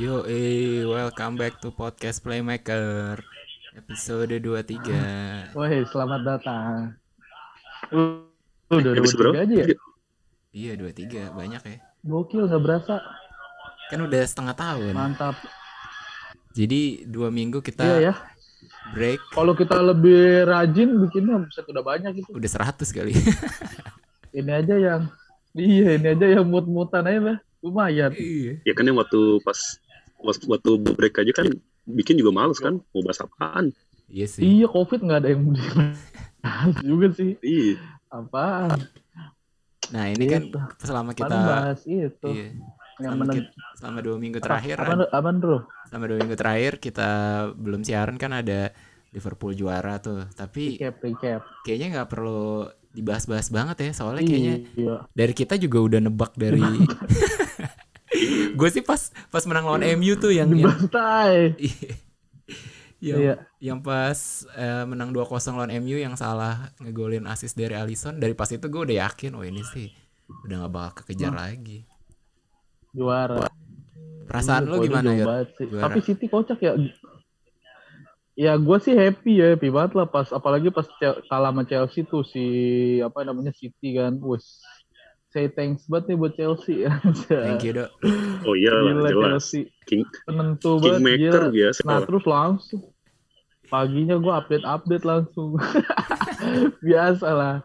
Yo, 0.00 0.24
eh, 0.24 0.80
welcome 0.88 1.36
back 1.36 1.60
to 1.60 1.68
podcast 1.68 2.24
Playmaker 2.24 3.20
episode 3.76 4.32
23. 4.32 5.52
Woi, 5.52 5.84
selamat 5.84 6.20
datang. 6.24 6.96
Uh, 7.92 8.24
udah 8.72 8.96
dua 8.96 9.04
Episode 9.04 9.20
tiga 9.36 9.40
aja 9.44 9.54
ya? 9.60 9.66
Iya, 10.56 10.72
23, 10.80 11.36
banyak 11.36 11.62
ya. 11.68 11.76
Gokil 12.00 12.48
nggak 12.48 12.62
berasa. 12.64 12.96
Kan 13.92 14.00
udah 14.08 14.22
setengah 14.24 14.56
tahun. 14.56 14.96
Mantap. 14.96 15.36
Jadi 16.56 17.04
dua 17.04 17.28
minggu 17.28 17.60
kita 17.60 17.84
Iya 17.84 17.96
ya. 18.00 18.14
break, 18.96 19.20
Kalau 19.36 19.52
kita 19.52 19.84
lebih 19.84 20.48
rajin 20.48 20.96
bikinnya 20.96 21.44
bisa 21.44 21.60
udah 21.62 21.84
banyak 21.84 22.24
itu. 22.24 22.30
udah 22.32 22.50
100 22.50 22.88
kali. 22.88 23.12
Ini 24.40 24.52
aja 24.64 24.76
yang 24.80 25.02
Iya, 25.50 25.98
ini 25.98 26.06
aja 26.14 26.26
yang 26.40 26.46
mut-mutan 26.46 27.02
aja 27.04 27.20
lah. 27.20 27.38
Lumayan. 27.60 28.14
iya. 28.14 28.62
Ya 28.64 28.72
kan 28.72 28.86
yang 28.86 28.96
waktu 28.96 29.42
pas 29.44 29.58
waktu, 30.22 30.44
waktu 30.46 30.70
break 30.90 31.16
aja 31.18 31.32
kan 31.34 31.46
bikin 31.84 32.14
juga 32.14 32.30
males 32.30 32.56
kan 32.56 32.78
mau 32.86 33.00
bahas 33.00 33.18
apaan 33.18 33.72
Iya 34.06 34.26
sih. 34.26 34.42
Iya, 34.42 34.66
Covid 34.66 35.00
nggak 35.00 35.18
ada 35.18 35.28
yang 35.28 35.42
dibahas 35.46 35.98
juga 36.84 37.06
sih. 37.10 37.38
iya 37.40 37.78
Apaan? 38.08 38.74
Nah, 39.90 40.04
ini 40.08 40.24
kan 40.24 40.42
Gitu. 40.44 40.58
selama 40.80 41.10
Kita 41.12 41.30
bahas 41.30 41.80
itu. 41.82 42.26
iya, 42.26 42.58
yang 42.98 43.14
selama, 43.14 43.24
kita- 43.32 43.54
selama 43.76 43.98
dua 44.00 44.16
minggu 44.16 44.38
terakhir 44.38 44.76
Apa, 44.76 44.92
apa, 44.92 45.06
apa, 45.10 45.30
bro? 45.32 45.58
selama 45.84 46.04
dua 46.06 46.18
minggu 46.18 46.36
terakhir 46.36 46.72
kita 46.78 47.08
belum 47.54 47.80
siaran 47.80 48.16
kan 48.16 48.32
ada 48.32 48.74
Liverpool 49.10 49.50
juara 49.52 49.98
tuh. 49.98 50.26
Tapi 50.28 50.74
Recap, 50.76 50.94
recap. 51.00 51.40
kayaknya 51.62 51.86
nggak 51.92 52.08
perlu 52.08 52.66
dibahas-bahas 52.90 53.46
banget 53.48 53.76
ya 53.80 53.90
soalnya 53.92 54.22
kayaknya 54.24 54.56
Iya. 54.74 54.94
dari 55.08 55.30
kita 55.32 55.54
juga 55.54 55.78
udah 55.80 56.00
nebak 56.00 56.34
dari 56.34 56.58
gue 58.60 58.68
sih 58.68 58.84
pas 58.84 59.00
pas 59.32 59.44
menang 59.48 59.64
lawan 59.64 59.84
MU 59.96 60.20
tuh 60.20 60.28
yang 60.36 60.52
Dibantai. 60.52 61.56
yang, 63.08 63.16
Iya. 63.16 63.34
yang 63.58 63.80
pas 63.80 64.44
eh, 64.52 64.84
menang 64.84 65.16
2-0 65.16 65.24
lawan 65.56 65.72
MU 65.80 65.96
yang 65.96 66.12
salah 66.20 66.68
ngegolin 66.76 67.24
assist 67.24 67.56
dari 67.56 67.72
Alisson 67.72 68.20
dari 68.20 68.36
pas 68.36 68.52
itu 68.52 68.60
gue 68.68 68.82
udah 68.92 69.08
yakin 69.08 69.32
oh 69.32 69.44
ini 69.44 69.64
sih 69.64 69.88
udah 70.44 70.56
nggak 70.60 70.72
bakal 70.72 70.92
kekejar 71.02 71.32
lagi 71.32 71.88
Juara. 72.90 73.46
perasaan 74.26 74.66
Iya, 74.66 74.70
lo 74.70 74.76
poinnya 74.78 74.86
gimana 74.90 75.10
ya. 75.14 75.26
Tapi 75.86 75.98
City 76.02 76.26
kocak 76.26 76.58
ya. 76.58 76.74
Ya 78.38 78.52
gue 78.56 78.76
sih 78.82 78.94
happy 78.94 79.32
ya, 79.38 79.46
happy 79.54 79.68
banget 79.70 79.92
lah 79.98 80.06
pas 80.10 80.26
apalagi 80.32 80.70
pas 80.74 80.86
kalah 81.28 81.50
sama 81.54 81.62
Chelsea 81.66 82.02
tuh 82.06 82.22
si 82.26 82.44
apa 83.02 83.22
namanya 83.22 83.54
City 83.54 83.94
kan. 83.94 84.18
Wes. 84.22 84.58
Say 85.30 85.46
thanks 85.46 85.86
banget 85.86 86.14
nih 86.14 86.16
buat 86.18 86.34
Chelsea. 86.34 86.86
thank 87.30 87.62
you 87.62 87.72
dok 87.74 87.90
oh 88.42 88.54
iya 88.58 88.74
lah, 88.74 89.10
jelas 89.10 89.46
Chelsea. 89.46 89.70
king 89.86 90.02
Penentu 90.26 90.82
banget 90.82 90.98
kingmaker 90.98 91.42
gila. 91.46 91.54
biasa 91.54 91.80
Nah 91.86 91.98
terus 92.02 92.24
langsung 92.26 92.82
paginya 93.70 94.18
gue 94.18 94.32
update-update 94.34 95.06
langsung. 95.06 95.54
Biasa 96.90 97.28
lah. 97.30 97.56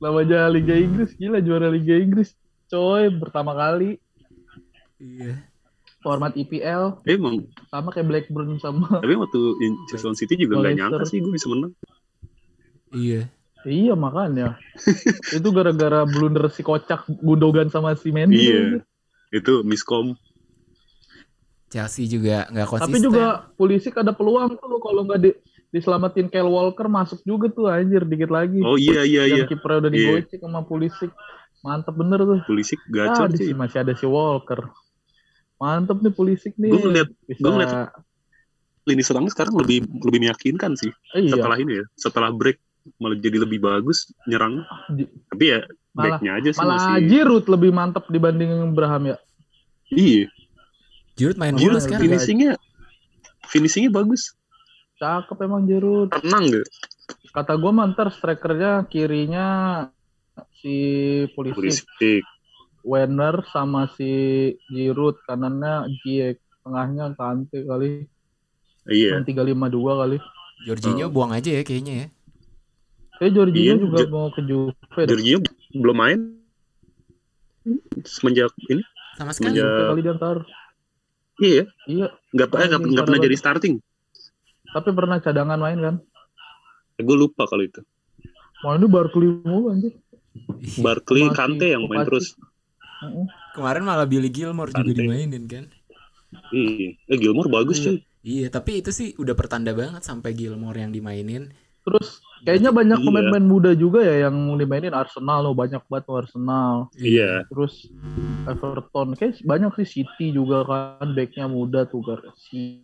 Namanya 0.00 0.48
Liga 0.48 0.72
Inggris 0.72 1.12
gila 1.20 1.44
juara 1.44 1.68
Liga 1.68 2.00
Inggris. 2.00 2.32
Coy 2.72 3.12
pertama 3.20 3.52
kali 3.52 4.00
iya 5.00 5.34
format 6.04 6.32
IPL 6.36 7.04
emang 7.08 7.48
sama 7.68 7.88
kayak 7.92 8.08
Blackburn 8.08 8.60
sama 8.60 9.00
tapi 9.00 9.16
waktu 9.16 9.40
Chelsea 9.88 10.24
City 10.24 10.44
juga 10.44 10.60
nggak 10.60 10.76
nyangka 10.76 11.04
sih 11.08 11.20
gue 11.20 11.32
bisa 11.32 11.48
menang 11.48 11.72
iya 12.92 13.28
Iya 13.62 13.92
makanya. 13.92 14.56
itu 15.36 15.48
gara-gara 15.50 16.02
blunder 16.04 16.48
si 16.48 16.60
kocak 16.60 17.04
Gundogan 17.20 17.68
sama 17.68 17.92
si 17.92 18.08
Mendy. 18.08 18.40
iya 18.40 18.80
itu 19.30 19.62
miskom 19.62 20.18
Chelsea 21.68 22.02
juga 22.04 22.50
nggak 22.50 22.66
konsisten 22.66 22.90
Tapi 22.90 23.04
juga 23.04 23.24
polisi 23.54 23.88
ada 23.90 24.10
peluang 24.10 24.58
tuh 24.58 24.82
kalau 24.82 25.06
nggak 25.06 25.20
di, 25.22 25.30
diselamatin 25.70 26.26
Kyle 26.26 26.50
Walker 26.50 26.90
masuk 26.90 27.22
juga 27.22 27.46
tuh 27.46 27.70
anjir 27.70 28.02
dikit 28.02 28.26
lagi. 28.26 28.58
oh 28.58 28.74
iya 28.74 29.06
iya 29.06 29.22
iya 29.24 29.46
Yang 29.46 29.54
kipernya 29.54 29.78
udah 29.78 29.90
Iya. 29.90 29.98
digocek 30.18 30.40
sama 30.42 30.60
polisi. 30.66 31.06
Mantep 31.60 31.94
bener 31.94 32.20
tuh. 32.20 32.40
polisi 32.42 32.74
Ah, 32.74 32.82
gacor 32.90 33.28
di 33.30 33.38
sih 33.38 33.54
masih 33.54 33.78
ada 33.80 33.92
si 33.94 34.02
Walker. 34.02 34.66
Mantep 35.56 36.00
nih 36.02 36.10
polisi 36.10 36.48
nih. 36.56 36.70
Gua 36.72 36.80
ngeliat- 36.82 37.12
Bisa, 37.22 37.38
gua 37.38 37.50
ngeliat 37.54 37.72
lini 38.80 39.02
serangnya 39.04 39.30
sekarang 39.30 39.54
lebih 39.54 39.84
lebih 40.02 40.20
meyakinkan 40.26 40.72
sih 40.74 40.90
iya. 41.14 41.36
setelah 41.36 41.54
ini 41.54 41.78
ya 41.78 41.86
setelah 41.94 42.32
break 42.32 42.58
malah 42.96 43.14
jadi 43.14 43.38
lebih 43.38 43.60
bagus 43.60 44.08
nyerang. 44.24 44.64
Tapi 45.28 45.44
ya 45.46 45.60
Malah- 45.90 46.16
backnya 46.16 46.32
aja 46.34 46.48
sih 46.50 46.58
Malah 46.58 46.78
masih 46.96 47.02
Giroud 47.06 47.44
lebih 47.46 47.70
mantep 47.70 48.04
dibanding 48.06 48.50
Braham 48.72 49.06
ya. 49.06 49.16
iya. 49.88 50.26
Giroud 51.14 51.36
main 51.36 51.54
Giroud 51.54 51.82
gila. 51.82 51.98
finishingnya 51.98 52.52
finishingnya 53.46 53.90
bagus. 53.90 54.32
Cakep 54.96 55.38
emang 55.40 55.64
Giroud. 55.64 56.10
tenang 56.12 56.46
gak 56.50 56.66
Kata 57.30 57.54
gue 57.54 57.70
mantar 57.70 58.08
strikernya 58.08 58.86
kirinya 58.86 59.46
si 60.56 60.74
polisi 61.32 61.54
Pulisic. 61.54 62.22
Werner 62.80 63.44
sama 63.46 63.90
si 63.90 64.08
Giroud 64.66 65.20
kanannya 65.22 65.84
Ziyech 65.98 66.38
tengahnya 66.60 67.12
Kante 67.12 67.62
kali. 67.62 68.06
Iya. 68.86 69.14
Main 69.14 69.26
352 69.26 69.68
kali. 69.96 70.16
Jorginho 70.60 71.06
Oh. 71.06 71.10
buang 71.10 71.32
aja 71.32 71.50
ya 71.50 71.62
kayaknya 71.62 71.94
ya 71.96 72.06
eh 73.20 73.30
Jorginho 73.30 73.74
Iya, 73.74 73.74
juga 73.78 74.04
mau 74.08 74.28
ke 74.28 74.40
Juve. 74.40 75.02
Jorginho 75.02 75.38
belum 75.72 75.96
main. 75.96 76.20
Semenjak 78.02 78.50
ini 78.64 78.80
sama 79.14 79.30
sekali. 79.30 79.60
Semenjak- 79.60 79.88
kali 79.90 80.00
dia 80.00 80.14
ntar 80.16 80.36
iya 81.38 81.64
iya. 81.86 82.06
Nggak 82.32 82.48
eh, 82.50 82.56
nggak 82.66 82.80
Lagi, 82.80 82.90
nggak 82.90 83.04
pernah 83.04 83.18
baru 83.18 83.26
jadi 83.26 83.36
starting. 83.36 83.74
Tapi 84.70 84.88
pernah 84.90 85.16
cadangan 85.18 85.58
main 85.58 85.78
kan? 85.78 85.94
Gue 86.96 87.16
lupa 87.18 87.44
kalau 87.44 87.60
itu. 87.60 87.80
Mau 88.60 88.72
ini 88.72 88.86
Barkley 88.86 89.28
mulu 89.42 89.68
anjir. 89.70 89.92
Barkley 90.84 91.24
Sama 91.24 91.32
si 91.32 91.36
Kante 91.36 91.66
yang 91.68 91.84
main 91.84 92.04
terus. 92.04 92.36
Kemarin 93.50 93.82
malah 93.82 94.04
Billy 94.04 94.28
Gilmore 94.28 94.68
juga 94.68 94.84
Santai. 94.84 94.96
dimainin 94.98 95.44
kan? 95.44 95.64
Iya. 96.50 96.96
Eh 97.02 97.16
Gilmore 97.16 97.48
bagus 97.48 97.80
Iya. 97.80 97.84
cuy. 97.86 97.96
Iya, 98.20 98.46
tapi 98.48 98.70
itu 98.78 98.92
sih 98.92 99.16
udah 99.16 99.32
pertanda 99.32 99.72
banget 99.72 100.00
sampai 100.00 100.32
Gilmore 100.32 100.76
yang 100.76 100.92
dimainin. 100.92 101.52
terus 101.80 102.20
kayaknya 102.44 102.70
banyak 102.72 102.98
Iya. 103.00 103.06
pemain-pemain 103.06 103.46
muda 103.46 103.70
juga 103.76 104.00
ya 104.04 104.28
yang 104.28 104.34
mau 104.36 104.56
dimainin. 104.56 104.96
Arsenal 104.96 105.44
loh 105.44 105.54
banyak 105.56 105.82
banget 105.86 106.06
Arsenal. 106.08 106.88
Iya. 106.96 107.44
Terus 107.52 107.88
Everton. 108.48 109.14
Kayak 109.16 109.40
banyak 109.44 109.70
sih 109.82 109.88
City 110.00 110.32
juga 110.32 110.64
kan 110.64 111.12
backnya 111.12 111.46
muda 111.46 111.84
tuh 111.88 112.00
Garcia. 112.04 112.80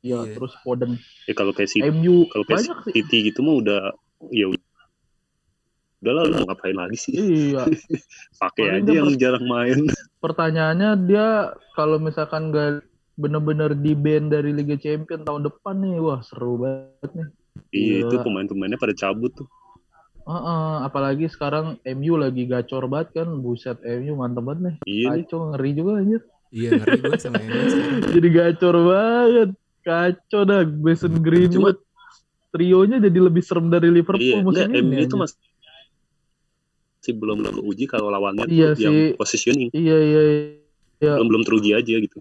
Iya. 0.00 0.32
terus 0.32 0.56
Foden. 0.64 0.96
Ya 1.28 1.36
kalau 1.36 1.52
kayak 1.52 1.68
si 1.68 1.84
MU 1.84 2.24
kalau 2.32 2.44
kayak 2.48 2.64
banyak 2.64 2.78
sih. 2.88 2.92
City 2.96 3.16
gitu 3.28 3.44
mah 3.44 3.60
udah 3.60 3.80
ya 4.32 4.48
udah. 4.48 4.64
Udah 6.00 6.12
lah 6.16 6.22
lu 6.24 6.32
mau 6.40 6.46
ngapain 6.48 6.72
lagi 6.72 6.96
sih? 6.96 7.12
Iya. 7.12 7.68
Pakai 8.40 8.80
aja 8.80 8.88
dia 8.88 9.04
yang 9.04 9.12
jarang 9.20 9.44
main. 9.44 9.76
Pertanyaannya 10.24 10.90
dia 11.04 11.52
kalau 11.76 12.00
misalkan 12.00 12.48
gak 12.48 12.80
bener-bener 13.20 13.76
di 13.76 13.92
band 13.92 14.32
dari 14.32 14.56
Liga 14.56 14.80
Champion 14.80 15.28
tahun 15.28 15.44
depan 15.52 15.76
nih 15.84 16.00
wah 16.00 16.24
seru 16.24 16.56
banget 16.56 17.10
nih 17.12 17.28
iya 17.70 18.06
itu 18.06 18.16
pemain-pemainnya 18.20 18.78
pada 18.80 18.94
cabut 18.94 19.32
tuh. 19.34 19.48
Heeh, 20.30 20.74
apalagi 20.86 21.26
sekarang 21.26 21.80
MU 21.82 22.14
lagi 22.14 22.46
gacor 22.46 22.86
banget 22.86 23.22
kan. 23.22 23.28
Buset 23.42 23.82
MU 23.82 24.14
mantep 24.14 24.44
banget 24.46 24.60
nih. 24.62 24.76
Iya 24.86 25.06
nih. 25.16 25.24
Kacau 25.26 25.38
ngeri 25.50 25.70
juga 25.74 25.92
anjir. 25.98 26.22
Iya, 26.50 26.70
ngeri 26.82 26.98
gue 27.02 27.18
sama 27.18 27.38
ini 27.42 27.50
sekarang. 27.50 28.00
jadi 28.14 28.28
gacor 28.30 28.76
banget. 28.86 29.50
Kacau 29.80 30.40
dah 30.44 30.62
Mason 30.66 31.14
Greenwood. 31.18 31.78
Trionya 32.50 32.98
jadi 32.98 33.18
lebih 33.22 33.42
serem 33.46 33.70
dari 33.70 33.94
Liverpool 33.94 34.26
iya 34.26 34.42
musim 34.42 34.66
enggak 34.66 34.82
ini 34.82 34.90
MU 34.90 35.02
itu 35.06 35.14
masih 35.14 35.38
masih 37.00 37.14
belum 37.14 37.38
uji 37.62 37.86
kalau 37.86 38.10
lawannya 38.10 38.42
tuh 38.44 38.50
Iya 38.50 38.70
yang 38.76 38.94
sih. 38.94 39.14
positioning. 39.14 39.70
Iya 39.70 39.96
iya 40.02 40.22
iya. 40.98 41.12
Belum 41.14 41.26
belum 41.30 41.42
teruji 41.46 41.70
aja 41.78 41.94
gitu 41.96 42.18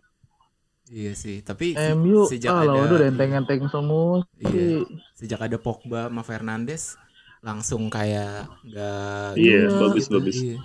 Iya 0.89 1.13
sih, 1.13 1.45
tapi 1.45 1.77
se- 1.77 1.94
MU 1.94 2.25
sejak 2.25 2.50
ah 2.50 2.65
ada 2.65 2.81
udah 2.89 3.07
enteng-enteng 3.07 3.69
semua 3.69 4.25
Iya. 4.41 4.89
sejak 5.13 5.38
ada 5.45 5.57
Pogba 5.57 6.09
sama 6.09 6.25
Fernandes 6.25 6.97
langsung 7.39 7.88
kayak 7.88 8.50
nggak 8.65 9.38
Iya, 9.38 9.69
gitu. 9.69 9.75
bagus, 9.80 10.06
bagus. 10.09 10.36
Iya. 10.36 10.57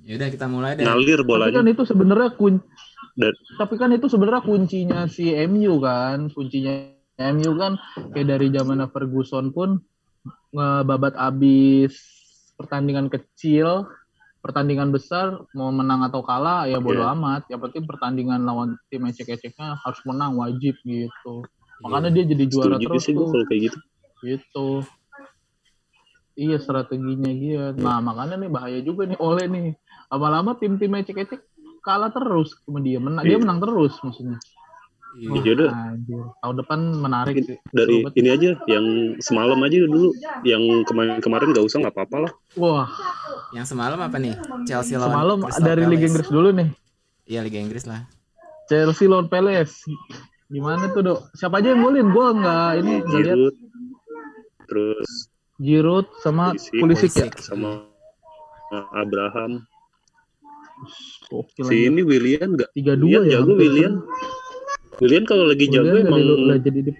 Ya 0.00 0.12
udah 0.16 0.28
kita 0.32 0.46
mulai 0.48 0.72
deh. 0.74 0.88
ngalir 0.88 1.20
Tapi 1.20 1.28
bolanya 1.28 1.60
kan 1.60 1.68
itu 1.68 1.82
sebenarnya 1.84 2.30
kun 2.34 2.54
Dan- 3.12 3.36
tapi 3.54 3.74
kan 3.76 3.90
itu 3.92 4.06
sebenarnya 4.08 4.40
kuncinya 4.40 5.00
si 5.04 5.28
MU 5.36 5.76
kan, 5.78 6.32
kuncinya 6.32 6.72
MU 7.20 7.52
kan 7.54 7.76
kayak 8.10 8.28
dari 8.30 8.48
zaman 8.48 8.80
Ferguson 8.88 9.52
pun 9.52 9.82
ngebabat 10.50 11.12
abis 11.14 11.92
pertandingan 12.56 13.06
kecil, 13.06 13.84
pertandingan 14.48 14.88
besar 14.88 15.44
mau 15.52 15.68
menang 15.68 16.00
atau 16.08 16.24
kalah 16.24 16.64
ya 16.64 16.80
bodo 16.80 17.04
Iya. 17.04 17.12
amat. 17.12 17.42
Yang 17.52 17.60
penting 17.68 17.84
pertandingan 17.84 18.40
lawan 18.48 18.80
tim 18.88 19.04
ecek-eceknya 19.04 19.76
harus 19.76 20.00
menang 20.08 20.40
wajib 20.40 20.80
gitu. 20.80 21.34
Iya. 21.44 21.84
Makanya 21.84 22.10
dia 22.16 22.24
jadi 22.24 22.44
juara 22.48 22.80
setuju 22.80 22.86
terus 22.88 23.02
sih 23.04 23.12
tuh 23.12 23.28
kalau 23.28 23.44
kayak 23.44 23.60
gitu 23.68 23.78
gitu. 24.24 24.68
Iya 26.32 26.56
strateginya 26.56 27.32
dia. 27.34 27.64
Nah 27.76 28.00
makanya 28.00 28.40
nih 28.40 28.48
bahaya 28.48 28.80
juga 28.80 29.04
nih 29.04 29.18
oleh 29.20 29.44
nih. 29.46 29.68
Lama-lama 30.08 30.56
tim-tim 30.56 30.96
ecek-ecek 30.96 31.44
kalah 31.84 32.08
terus 32.08 32.56
sama 32.64 32.80
dia. 32.80 32.96
Menang, 32.96 33.28
dia 33.28 33.36
Iya. 33.36 33.42
menang 33.44 33.60
terus 33.60 33.92
maksudnya. 34.00 34.40
Iya. 35.18 35.42
Ya 35.42 35.52
udah. 35.58 35.70
Tahun 36.38 36.56
depan 36.62 36.78
menarik 36.94 37.34
sih. 37.42 37.58
dari 37.74 38.06
banget. 38.06 38.14
ini 38.22 38.28
aja 38.30 38.50
yang 38.70 38.86
semalam 39.18 39.58
aja 39.60 39.76
dulu 39.82 40.14
yang 40.46 40.62
kemarin 40.86 41.18
kemarin 41.18 41.50
nggak 41.50 41.66
usah 41.66 41.82
nggak 41.82 41.94
apa-apa 41.94 42.16
lah 42.28 42.32
Wah, 42.54 42.86
Yang 43.50 43.74
semalam 43.74 43.98
apa 43.98 44.16
nih? 44.16 44.38
Chelsea 44.62 44.94
lawan 44.94 45.10
semalam 45.10 45.38
Crystal 45.42 45.66
dari 45.66 45.82
Palace. 45.82 45.92
Liga 45.92 46.04
Inggris 46.06 46.28
dulu 46.30 46.48
nih. 46.54 46.68
Iya 47.26 47.40
Liga 47.42 47.58
Inggris 47.58 47.84
lah. 47.84 48.00
Chelsea 48.70 49.10
lawan 49.10 49.26
Palace. 49.26 49.74
Gimana 50.48 50.88
tuh, 50.94 51.02
Dok? 51.04 51.20
Siapa 51.34 51.58
aja 51.60 51.74
yang 51.74 51.82
golin? 51.82 52.08
Gua 52.14 52.32
nggak 52.32 52.70
ini 52.80 52.92
nggak 53.02 53.20
lihat. 53.26 53.38
Terus 54.68 55.08
Giroud 55.58 56.06
sama 56.22 56.54
Pulisic. 56.54 56.78
Pulisic 56.78 57.12
ya. 57.18 57.28
Sama 57.42 57.82
Abraham 58.94 59.64
Gokil 61.28 61.64
si 61.66 61.90
ini 61.90 62.06
Willian 62.06 62.54
nggak 62.54 62.70
Tiga 62.70 62.94
dua 62.94 63.24
ya. 63.26 63.42
jago 63.42 63.58
hampir. 63.58 63.98
Willian 64.98 65.24
kalau 65.24 65.46
lagi 65.46 65.66
jago 65.70 65.94
emang 65.94 66.22
lah 66.46 66.58
jadi 66.58 66.80
di- 66.90 66.98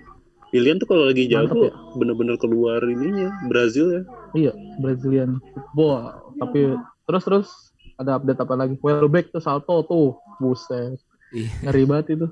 tuh 0.80 0.88
kalau 0.88 1.04
lagi 1.12 1.28
Mantap 1.28 1.50
jago 1.50 1.60
ya. 1.68 1.72
bener-bener 1.98 2.36
keluar 2.40 2.80
ininya 2.80 3.28
Brazil 3.50 3.86
ya 3.92 4.02
iya 4.32 4.52
Brazilian 4.80 5.42
football. 5.52 6.32
Tapi 6.38 6.60
terus 7.04 7.22
terus 7.26 7.48
ada 7.98 8.16
update 8.16 8.38
apa 8.38 8.54
lagi? 8.54 8.74
Welbeck 8.78 9.34
tuh 9.34 9.42
salto 9.42 9.82
tuh. 9.84 10.14
Buset. 10.38 11.02
Iya. 11.34 11.50
Ngeri 11.66 11.84
banget 11.84 12.06
itu. 12.14 12.26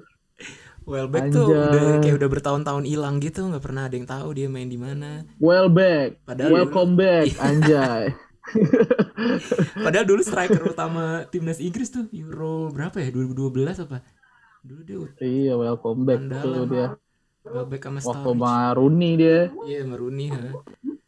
Welbeck 0.87 1.35
tuh 1.35 1.51
Anjay. 1.51 1.67
udah 1.75 1.95
kayak 1.99 2.17
udah 2.23 2.29
bertahun-tahun 2.31 2.85
hilang 2.87 3.19
gitu, 3.19 3.43
nggak 3.51 3.65
pernah 3.67 3.91
ada 3.91 3.95
yang 3.99 4.07
tahu 4.07 4.29
dia 4.39 4.47
main 4.47 4.71
di 4.71 4.79
mana. 4.79 5.27
Welbeck. 5.43 6.23
Padahal 6.23 6.51
Welcome 6.55 6.95
back 6.95 7.35
anjay. 7.43 8.15
Padahal 9.85 10.07
dulu 10.07 10.23
striker 10.23 10.63
utama 10.71 11.27
timnas 11.35 11.59
Inggris 11.59 11.91
tuh 11.91 12.07
Euro 12.15 12.71
berapa 12.71 13.03
ya? 13.03 13.11
2012 13.11 13.91
apa? 13.91 14.07
Dulu 14.67 14.81
dia 14.83 14.97
ut- 14.99 15.21
iya, 15.21 15.55
welcome 15.55 16.03
back 16.03 16.21
Andalan. 16.21 16.43
tuh 16.43 16.65
dia. 16.67 16.87
Welbeck 17.47 17.83
sama 17.87 18.01
Waktu. 18.03 18.31
Maruni 18.35 19.11
dia. 19.15 19.41
Iya, 19.63 19.81
Maruni 19.87 20.27
ha. 20.29 20.51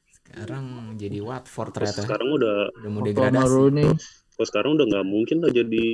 Sekarang 0.08 0.64
jadi 0.94 1.18
Watford 1.18 1.74
Terus 1.74 1.90
ternyata. 1.90 2.02
sekarang 2.06 2.28
udah 2.30 2.56
Udah 2.72 2.90
mau 2.92 3.02
degradasi. 3.02 3.42
Maruni. 3.42 3.86
kalau 4.30 4.46
sekarang 4.46 4.70
udah 4.72 4.86
nggak 4.86 5.06
mungkin 5.08 5.36
lah 5.42 5.50
jadi 5.50 5.86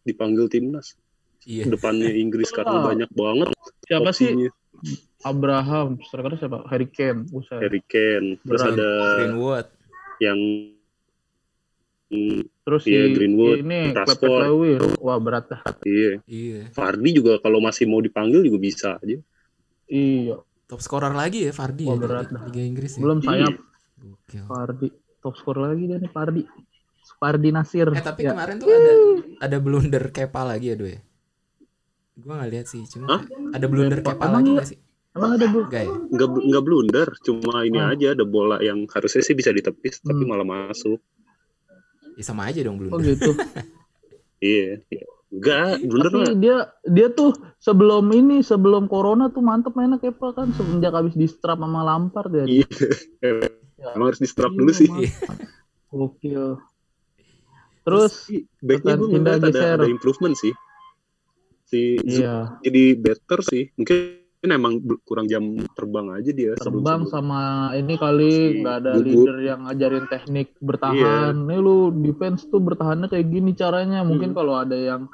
dipanggil 0.00 0.48
timnas 0.48 0.96
Iya. 1.44 1.68
depannya 1.68 2.08
Inggris 2.08 2.48
sekarang 2.48 2.80
Ah. 2.80 2.84
banyak 2.88 3.10
banget 3.12 3.48
Siapa 3.84 4.08
sih? 4.10 4.48
Abraham. 5.20 6.00
Striker 6.00 6.32
siapa? 6.38 6.64
Harry 6.64 6.88
Kane. 6.88 7.28
Harry 7.52 7.84
Kane 7.84 8.40
terus 8.40 8.62
ada 8.62 8.88
Greenwood. 9.20 9.66
yang 10.18 10.38
Terus 12.08 12.82
Iya, 12.84 13.04
si 13.04 13.12
Greenwood, 13.12 13.60
ini 13.60 13.92
Rashford. 13.92 14.48
Wah 14.98 15.18
berat 15.18 15.44
dah. 15.46 15.60
iya 15.82 16.20
Iya. 16.24 16.72
Fardi 16.72 17.10
juga 17.12 17.36
kalau 17.36 17.60
masih 17.60 17.84
mau 17.84 18.00
dipanggil 18.00 18.40
juga 18.40 18.58
bisa 18.58 18.88
aja 18.96 19.20
Iya. 19.86 20.40
Top 20.64 20.80
scorer 20.80 21.12
lagi 21.12 21.44
ya 21.44 21.52
Fardi 21.52 21.84
Wah, 21.84 21.94
ya 21.94 21.98
berat 21.98 22.26
dah. 22.28 22.42
Liga 22.44 22.60
Inggris 22.60 22.92
ya. 22.92 23.00
Belum 23.00 23.18
sayap. 23.20 23.54
Gokil. 23.98 24.42
Fardi. 24.42 24.88
Top 25.18 25.34
skor 25.34 25.58
lagi 25.58 25.84
dia 25.84 25.96
nih 25.96 26.08
Fardi. 26.08 26.42
Fardi 27.14 27.48
Nasir. 27.50 27.88
Eh 27.88 28.00
tapi 28.00 28.22
Ya. 28.22 28.32
kemarin 28.32 28.56
tuh 28.56 28.68
ada 28.68 28.92
ada 29.38 29.56
blunder 29.58 30.04
Kepa 30.08 30.44
lagi 30.44 30.68
ya, 30.68 30.76
Doi. 30.76 30.96
Gua 32.14 32.34
nggak 32.36 32.50
lihat 32.50 32.66
sih, 32.66 32.82
cuma 32.84 33.06
Hah? 33.10 33.22
ada 33.50 33.66
blunder 33.66 33.98
Kepa. 33.98 34.12
Kepa 34.12 34.22
Emang 34.22 34.34
lagi 34.34 34.46
iya? 34.46 34.56
nggak 34.56 34.68
sih? 34.68 34.78
Emang 35.10 35.30
ada 35.34 35.46
bu? 35.46 35.58
Enggak 35.62 35.82
ya? 35.82 35.92
nggak 36.08 36.28
nggak 36.46 36.62
blunder 36.62 37.08
cuma 37.18 37.54
ini 37.60 37.78
Hmm. 37.78 37.90
aja 37.90 38.06
ada 38.12 38.24
bola 38.24 38.56
yang 38.60 38.78
harusnya 38.86 39.20
sih 39.20 39.34
bisa 39.34 39.50
ditepis 39.50 40.00
tapi 40.00 40.22
Hmm. 40.22 40.30
malah 40.30 40.46
masuk 40.46 41.00
Ya 42.18 42.24
sama 42.26 42.50
aja 42.50 42.58
dong 42.60 42.76
Oh 42.76 42.98
blunder. 42.98 43.14
gitu. 43.14 43.30
iya 44.42 44.82
iya. 44.90 45.06
nggak 45.28 45.86
blunder 45.86 46.10
Tapi 46.10 46.20
lah 46.24 46.34
dia 46.34 46.56
dia 46.84 47.08
tuh 47.08 47.30
sebelum 47.56 48.10
ini 48.10 48.42
sebelum 48.42 48.88
corona 48.88 49.28
tuh 49.28 49.38
mantep 49.38 49.72
mainnya 49.72 49.96
Kepa 49.96 50.32
kan 50.32 50.50
semenjak 50.52 50.90
habis 50.90 51.14
di 51.14 51.24
strap 51.24 51.60
sama 51.60 51.84
Lampard 51.84 52.32
ya. 52.32 52.44
iya 52.44 52.66
emang 53.94 54.06
harus 54.08 54.18
di 54.18 54.26
strap 54.26 54.50
dulu 54.50 54.72
sih 54.72 54.88
Iya, 54.88 55.12
Gokil. 55.88 56.44
Terus 57.80 58.12
Si 58.26 58.44
backnya 58.60 58.96
gue 58.96 59.08
ngeliat 59.08 59.40
ada, 59.46 59.80
ada 59.80 59.86
improvement 59.86 60.34
sih 60.34 60.52
si 61.64 62.00
iya 62.00 62.56
jadi 62.60 62.96
better 62.96 63.40
sih 63.44 63.68
mungkin 63.76 64.24
emang 64.50 64.78
bel- 64.78 65.02
kurang 65.02 65.26
jam 65.26 65.42
terbang 65.72 66.12
aja 66.12 66.30
dia 66.30 66.52
terbang 66.54 67.04
sama 67.04 67.40
ini 67.72 67.94
kali 67.94 68.32
nggak 68.58 68.76
ada 68.78 68.90
Gugup. 68.94 69.04
leader 69.04 69.36
yang 69.40 69.60
ngajarin 69.62 70.06
teknik 70.06 70.54
bertahan. 70.58 70.96
Iya. 71.34 71.46
Nih 71.46 71.58
lu 71.58 71.76
defense 71.94 72.44
tuh 72.44 72.58
bertahannya 72.58 73.06
kayak 73.06 73.26
gini 73.26 73.52
caranya. 73.52 74.00
Mungkin 74.00 74.30
Hmm. 74.30 74.36
kalau 74.36 74.54
ada 74.54 74.74
yang 74.74 75.06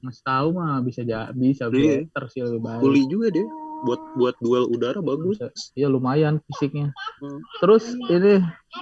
ngasih 0.00 0.22
tahu 0.22 0.48
mah 0.52 0.80
bisa 0.80 1.02
ja- 1.02 1.30
bisa 1.30 1.66
Iya. 1.68 2.04
better 2.04 2.24
sih 2.28 2.40
lebih 2.40 2.60
baik. 2.60 2.80
Kuli 2.80 3.02
juga 3.06 3.28
dia 3.28 3.46
buat 3.82 3.98
buat 4.14 4.34
duel 4.38 4.66
udara 4.66 4.98
bagus 4.98 5.42
Iya 5.72 5.86
lumayan 5.86 6.38
fisiknya. 6.44 6.94
Hmm. 7.18 7.42
Terus 7.58 7.82
ini 8.04 8.38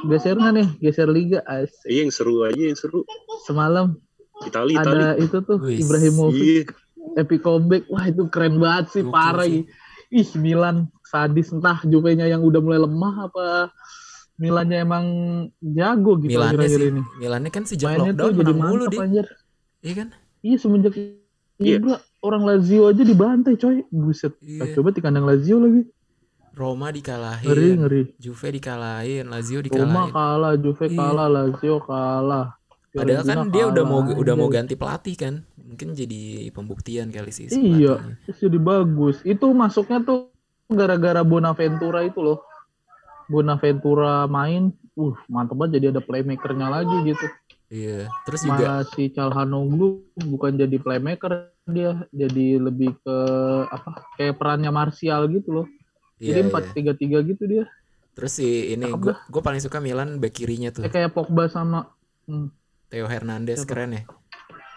gesernya 0.06 0.50
nih, 0.50 0.69
geser 0.79 1.08
liga. 1.08 1.41
Asik. 1.43 1.87
iya 1.87 2.00
yang 2.02 2.11
seru 2.11 2.43
aja 2.43 2.56
yang 2.58 2.75
seru 2.75 3.05
Semalam 3.43 3.97
Itali 4.41 4.73
Itali 4.73 4.97
ada 4.97 5.17
itu 5.17 5.41
tuh. 5.41 5.56
Ibrahimovic 5.61 6.41
iya 6.41 6.62
epic 7.17 7.41
comeback. 7.41 7.85
Wah 7.87 8.06
itu 8.06 8.29
keren 8.29 8.56
banget 8.56 8.87
sih, 8.91 9.02
Gokil 9.02 9.11
parah. 9.11 9.44
sih. 9.44 9.64
Ih 10.10 10.30
Milan 10.36 10.90
sadis 11.06 11.54
entah 11.54 11.80
Juve-nya 11.86 12.26
yang 12.26 12.42
udah 12.42 12.58
mulai 12.58 12.82
lemah 12.82 13.30
apa 13.30 13.70
Milannya 14.40 14.78
emang 14.82 15.04
jago 15.62 16.18
gitu 16.18 16.34
Milannya 16.34 16.66
akhir-akhir 16.66 16.80
sih, 16.80 16.90
ini. 16.90 17.02
Milannya 17.20 17.50
kan 17.52 17.64
sejak 17.68 17.88
Mainnya 17.92 18.12
tuh 18.16 18.32
lockdown 18.32 18.40
jadi 18.40 18.52
mulu 18.56 18.84
anjir. 18.88 19.26
Iya 19.84 19.94
kan? 19.94 20.08
Iya 20.40 20.56
semenjak 20.56 20.94
Iya. 21.60 21.76
Ibra 21.76 22.00
orang 22.24 22.42
Lazio 22.48 22.88
aja 22.88 23.04
dibantai 23.04 23.60
coy. 23.60 23.84
Buset. 23.92 24.32
Iya. 24.40 24.72
Coba 24.72 24.96
di 24.96 25.00
kandang 25.04 25.28
Lazio 25.28 25.60
lagi. 25.60 25.84
Roma 26.56 26.88
Ngeri 26.88 26.98
dikalahin, 27.04 27.76
ngeri. 27.84 28.02
Juve 28.16 28.48
dikalahin, 28.56 29.24
Lazio 29.28 29.60
Roma 29.60 29.68
dikalahin. 30.08 30.12
kalah, 30.12 30.52
Juve 30.56 30.87
Iya. 30.88 30.96
kalah, 30.99 31.28
Lazio 31.28 31.76
kalah. 31.85 32.49
Padahal 32.90 33.23
kan 33.23 33.38
dia 33.54 33.64
udah 33.70 33.85
mau 33.87 34.02
kalah, 34.02 34.18
udah 34.18 34.35
mau 34.35 34.49
ganti 34.50 34.75
pelatih 34.75 35.14
kan. 35.14 35.35
Mungkin 35.54 35.94
jadi 35.94 36.50
pembuktian 36.50 37.14
kali 37.14 37.30
sih 37.30 37.47
si 37.47 37.59
Iya, 37.59 38.02
jadi 38.26 38.59
bagus. 38.59 39.23
Itu 39.23 39.54
masuknya 39.54 40.02
tuh 40.02 40.35
gara-gara 40.66 41.23
Bonaventura 41.23 42.02
itu 42.02 42.18
loh. 42.18 42.42
Bonaventura 43.30 44.26
main, 44.26 44.75
uh 44.99 45.14
mantep 45.30 45.54
banget 45.54 45.78
jadi 45.78 45.87
ada 45.94 46.02
playmakernya 46.02 46.66
lagi 46.66 47.14
gitu. 47.14 47.26
Iya. 47.70 48.11
Terus 48.26 48.42
juga 48.42 48.82
Malah 48.82 48.90
si 48.90 49.02
Calhanoglu 49.14 50.02
bukan 50.26 50.59
jadi 50.59 50.76
playmaker 50.82 51.54
dia, 51.70 52.02
jadi 52.11 52.59
lebih 52.59 52.99
ke 52.99 53.16
apa? 53.70 54.11
Kayak 54.18 54.35
perannya 54.42 54.75
Martial 54.75 55.30
gitu 55.30 55.62
loh. 55.62 55.66
iya, 56.18 56.35
jadi 56.35 56.50
empat 56.50 56.75
tiga 56.75 56.92
tiga 56.99 57.23
gitu 57.23 57.47
dia. 57.47 57.70
Terus 58.18 58.35
si 58.35 58.75
ini 58.75 58.90
gue 58.90 59.42
paling 59.42 59.62
suka 59.62 59.78
Milan 59.78 60.18
back 60.18 60.42
kirinya 60.42 60.75
tuh 60.75 60.82
Eh, 60.82 60.90
kayak 60.90 61.14
Pogba 61.14 61.47
sama 61.47 61.87
hmm, 62.26 62.60
Theo 62.90 63.06
Hernandez 63.06 63.62
Siapa? 63.62 63.70
keren 63.70 63.90
ya. 63.97 64.02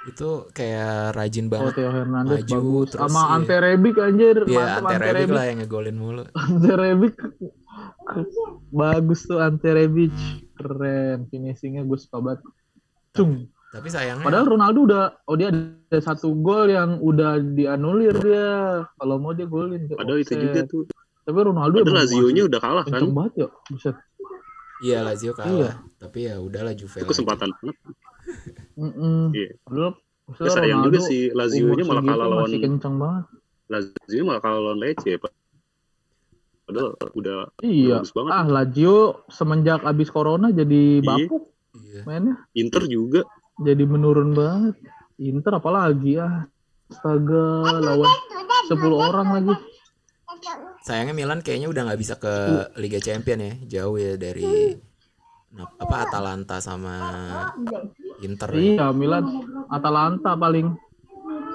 Itu 0.03 0.51
kayak 0.53 1.17
rajin 1.17 1.47
oh, 1.47 1.49
banget. 1.51 1.73
Theo 1.81 1.91
Hernandez 1.91 2.41
Maju, 2.45 2.53
bagus. 2.53 2.87
terus 2.93 3.01
Sama 3.09 3.21
iya. 3.21 3.33
Ante 3.35 3.55
Rebic 3.57 3.95
anjir, 3.97 4.37
Iya, 4.45 4.65
Ante 4.79 4.93
Ante 4.93 4.95
Rebic 5.01 5.17
Rebic. 5.17 5.35
lah 5.35 5.43
yang 5.49 5.57
ngegolin 5.65 5.97
mulu. 5.97 6.23
Ante 6.45 6.71
Rebic 6.77 7.15
bagus 8.73 9.25
tuh 9.25 9.39
Ante 9.39 9.69
Rebic 9.73 10.13
keren 10.57 11.25
finishingnya 11.29 11.87
gue 11.87 11.97
suka 11.97 12.21
banget 12.21 12.41
cung 13.13 13.49
Tapi 13.73 13.89
sayangnya 13.89 14.21
padahal 14.21 14.45
Ronaldo 14.45 14.79
udah 14.85 15.03
oh 15.25 15.35
dia 15.37 15.49
ada 15.49 15.99
satu 16.01 16.37
gol 16.37 16.69
yang 16.69 17.01
udah 17.01 17.41
dianulir 17.41 18.13
dia 18.21 18.49
kalau 19.01 19.17
mau 19.17 19.33
dia 19.33 19.49
golin 19.49 19.89
padahal 19.89 20.21
itu 20.21 20.33
juga 20.37 20.61
tuh 20.69 20.85
tapi 21.23 21.39
Ronaldo 21.41 21.81
padahal 21.81 22.05
Lazio-nya 22.05 22.43
udah 22.45 22.59
kalah 22.61 22.83
kan 22.85 23.01
kenceng 23.01 23.13
banget 23.17 23.33
ya 23.33 23.47
buset 23.71 23.95
iya 24.81 25.03
Lazio 25.03 25.31
kalah. 25.31 25.51
Iya. 25.51 25.71
Tapi 25.99 26.19
ya 26.23 26.35
udahlah 26.37 26.73
Juve. 26.73 26.97
itu 26.97 27.05
kesempatan 27.05 27.53
banget 27.53 27.77
Mm-mm. 28.73 29.29
Iya. 29.31 29.49
padahal 29.61 29.93
Ya, 30.39 30.49
sayang 30.49 30.87
juga 30.87 30.99
sih 31.03 31.29
Lazio-nya 31.29 31.83
malah 31.83 32.01
kalah 32.01 32.25
lawan 32.25 32.47
masih 32.47 32.59
kenceng 32.63 32.95
banget 32.95 33.25
Lazio 33.67 34.21
malah 34.23 34.41
kalah 34.41 34.59
lawan 34.63 34.79
Lecce 34.79 35.11
Pak. 35.15 35.33
padahal 36.63 36.89
udah 37.11 37.37
iya 37.59 37.99
bagus 37.99 38.15
banget 38.15 38.31
ah 38.31 38.45
Lazio 38.47 38.97
semenjak 39.27 39.83
abis 39.83 40.07
corona 40.07 40.47
jadi 40.49 40.81
Iya. 40.97 41.05
bapuk 41.05 41.43
Iya. 41.75 42.01
mainnya 42.03 42.35
Inter 42.53 42.83
juga 42.87 43.21
jadi 43.55 43.83
menurun 43.83 44.31
banget. 44.31 44.75
Inter 45.15 45.53
apalagi 45.53 46.17
ya. 46.17 46.49
Astaga, 46.89 47.45
lawan 47.79 48.09
10 48.65 48.73
orang 48.91 49.27
lagi. 49.29 49.53
Sayangnya 50.83 51.15
Milan 51.15 51.39
kayaknya 51.39 51.71
udah 51.71 51.81
nggak 51.87 51.99
bisa 52.03 52.15
ke 52.19 52.33
Liga 52.75 52.99
Champion 52.99 53.39
ya, 53.39 53.53
jauh 53.79 53.95
ya 53.95 54.19
dari 54.19 54.75
apa 55.79 55.95
Atalanta 56.03 56.57
sama 56.59 56.95
Inter. 58.19 58.49
ya. 58.51 58.59
Iya, 58.59 58.85
Milan 58.91 59.23
Atalanta 59.71 60.35
paling 60.35 60.67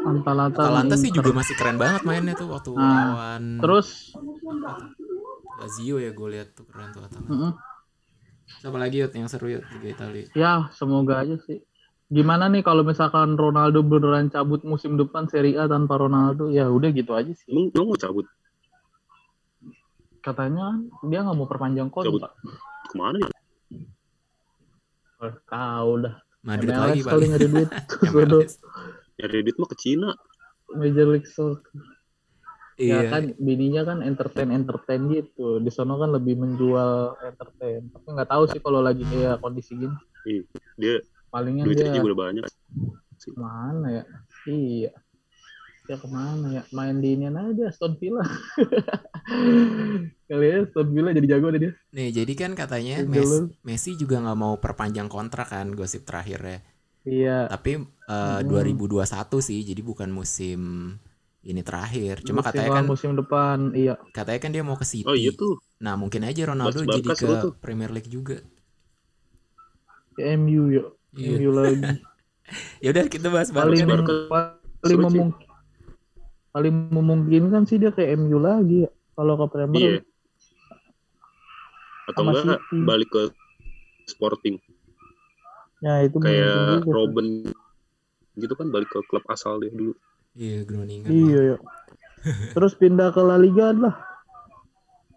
Atalanta, 0.08 0.58
Atalanta 0.64 0.94
sih 0.96 1.10
Inter. 1.12 1.20
juga 1.20 1.30
masih 1.36 1.54
keren 1.60 1.76
banget 1.76 2.02
mainnya 2.08 2.34
tuh 2.38 2.48
waktu 2.48 2.70
Nah, 2.72 2.80
lawan 2.80 3.42
Terus 3.60 3.88
Lazio 5.58 5.96
ya 5.98 6.10
gue 6.14 6.28
lihat 6.38 6.48
tuh 6.54 6.64
keren 6.64 6.88
tuh 6.94 7.02
Atalanta. 7.04 7.28
mm-mm. 7.34 7.52
Siapa 8.64 8.78
lagi 8.80 8.96
yuk 9.04 9.12
yang 9.12 9.28
seru 9.28 9.52
yuk 9.52 9.62
Liga 9.76 9.88
Italia? 9.92 10.24
ya 10.32 10.52
semoga 10.72 11.20
aja 11.20 11.36
sih 11.44 11.60
Gimana 12.08 12.48
nih 12.48 12.64
kalau 12.64 12.80
misalkan 12.88 13.36
Ronaldo 13.36 13.84
beneran 13.84 14.32
cabut 14.32 14.64
musim 14.64 14.96
depan 14.96 15.28
Serie 15.28 15.60
A 15.60 15.68
tanpa 15.68 16.00
Ronaldo? 16.00 16.48
Ya 16.48 16.64
udah 16.72 16.88
gitu 16.88 17.12
aja 17.12 17.28
sih. 17.36 17.52
Emang, 17.52 17.68
emang 17.76 17.92
mau 17.92 18.00
cabut 18.00 18.24
Katanya 20.20 20.76
dia 21.06 21.22
nggak 21.22 21.36
mau 21.38 21.48
perpanjang 21.48 21.88
kontrak. 21.88 22.34
ke 22.88 22.94
mana 22.96 23.20
ya? 23.20 23.28
Oh, 25.18 25.34
tahu 25.50 25.90
dah. 26.06 26.14
Madrid 26.46 26.70
MLS 26.70 26.80
lagi 26.80 27.00
kali 27.02 27.10
paling 27.10 27.28
nyari 27.34 27.48
duit. 27.50 28.50
Ya 29.18 29.26
Reddit 29.26 29.56
mah 29.58 29.68
ke 29.68 29.76
Cina. 29.76 30.10
Major 30.72 31.06
League 31.10 31.26
Soccer. 31.28 31.74
Ya 32.78 33.02
iya 33.02 33.10
kan 33.10 33.22
bininya 33.42 33.82
kan 33.82 33.98
entertain 34.06 34.54
entertain 34.54 35.10
gitu. 35.10 35.58
Di 35.58 35.70
sono 35.74 35.98
kan 35.98 36.14
lebih 36.14 36.38
menjual 36.38 37.18
entertain. 37.26 37.90
Tapi 37.90 38.06
nggak 38.06 38.30
tahu 38.30 38.44
sih 38.46 38.62
kalau 38.62 38.78
lagi 38.78 39.02
kayak 39.02 39.42
kondisi 39.42 39.74
gini. 39.74 39.96
Ih, 40.30 40.46
dia 40.78 41.02
Palingan 41.34 41.66
duitnya 41.66 41.90
dia 41.90 41.96
juga 41.98 42.08
udah 42.14 42.20
banyak. 42.30 42.44
ke 43.18 43.30
mana 43.34 43.86
ya? 43.90 44.04
Iya. 44.46 44.90
Dia 45.88 45.96
ke 45.96 46.04
mana 46.06 46.46
ya? 46.52 46.62
Main 46.76 47.00
di 47.02 47.16
ini 47.16 47.26
aja 47.32 47.64
Aston 47.72 47.96
Villa. 48.00 48.20
Kali 50.28 50.46
ya 50.52 50.56
Aston 50.64 50.88
Villa 50.94 51.10
jadi 51.16 51.26
jago 51.36 51.48
deh 51.52 51.60
dia. 51.64 51.72
nih 51.94 52.08
jadi 52.12 52.32
kan 52.36 52.50
katanya 52.52 53.00
Messi. 53.04 53.48
Messi 53.64 53.90
juga 53.96 54.20
nggak 54.24 54.38
mau 54.38 54.54
perpanjang 54.60 55.08
kontrak 55.08 55.48
kan 55.52 55.72
gosip 55.72 56.04
terakhir 56.08 56.40
ya 56.44 56.58
Iya. 57.08 57.38
tapi 57.48 57.80
eh, 57.80 58.38
Hmm. 58.40 58.48
2021 58.48 59.40
sih 59.40 59.60
jadi 59.64 59.80
bukan 59.80 60.08
musim 60.12 60.60
ini 61.44 61.60
terakhir 61.64 62.20
cuma 62.26 62.44
Musim 62.44 62.44
katanya 62.44 62.70
kan 62.76 62.84
musim 62.84 63.10
depan 63.16 63.58
iya. 63.72 63.94
katanya 64.12 64.40
kan 64.44 64.50
dia 64.54 64.62
mau 64.66 64.76
ke 64.76 64.84
City 64.84 65.08
Oh 65.08 65.16
iya 65.16 65.32
tuh. 65.32 65.56
nah 65.80 65.94
mungkin 65.96 66.26
aja 66.28 66.42
Ronaldo 66.50 66.84
Barca 66.84 66.96
jadi 66.98 67.08
ke 67.16 67.26
tuh. 67.44 67.52
Premier 67.62 67.88
League 67.94 68.10
juga 68.10 68.42
Ke 70.16 70.34
MU 70.36 70.64
ya. 70.74 70.84
Iya. 71.14 71.36
MU 71.38 71.50
lagi. 71.54 71.82
ya 72.84 72.88
udah 72.92 73.04
kita 73.08 73.28
bahas 73.30 73.48
paling 73.52 73.86
paling 74.82 74.82
seru 74.82 75.04
sih. 75.08 75.18
memung 75.18 75.30
paling 76.58 76.90
memungkinkan 76.90 77.62
sih 77.64 77.78
dia 77.78 77.88
ke 77.88 78.02
MU 78.12 78.36
lagi. 78.36 78.82
Kalau 79.14 79.34
ke 79.36 79.46
Premier 79.48 79.78
Iya. 79.78 79.90
League. 79.96 80.10
Atau 82.08 82.22
enggak 82.24 82.58
City. 82.58 82.76
balik 82.82 83.08
ke 83.08 83.22
Sporting 84.06 84.56
Ya 85.78 86.02
itu 86.02 86.18
kayak. 86.18 86.82
Robin 86.84 87.46
gitu 88.34 88.54
kan 88.54 88.66
balik 88.68 88.88
ke 88.88 88.98
klub 89.04 89.22
asal 89.28 89.58
dia 89.58 89.70
dulu. 89.70 89.94
iya 90.32 90.62
Groningen 90.62 91.06
Iya 91.06 91.40
ya. 91.44 91.56
Terus 92.54 92.74
pindah 92.74 93.10
ke 93.10 93.20
La 93.20 93.36
Liga 93.36 93.70
lah. 93.70 93.94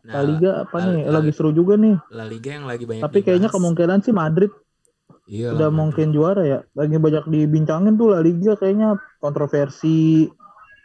nah, 0.04 0.12
La 0.12 0.22
Liga 0.22 0.52
apa 0.62 0.78
La- 0.78 0.86
nih? 0.92 1.04
La- 1.04 1.14
Lagi 1.18 1.32
seru 1.32 1.50
juga 1.50 1.74
nih. 1.74 1.98
La 2.12 2.26
Liga 2.26 2.50
yang 2.52 2.66
lagi 2.66 2.86
banyak 2.86 3.02
Tapi 3.02 3.20
kayaknya 3.22 3.50
dibahas. 3.50 3.58
kemungkinan 3.58 4.00
sih 4.02 4.14
Madrid 4.14 4.52
iya 5.26 5.54
udah 5.54 5.70
mungkin 5.70 6.12
juara 6.12 6.44
ya. 6.44 6.60
Lagi 6.72 6.98
banyak 6.98 7.26
dibincangin 7.26 7.96
tuh 7.96 8.12
La 8.12 8.20
Liga 8.20 8.54
kayaknya 8.54 8.94
kontroversi. 9.18 10.28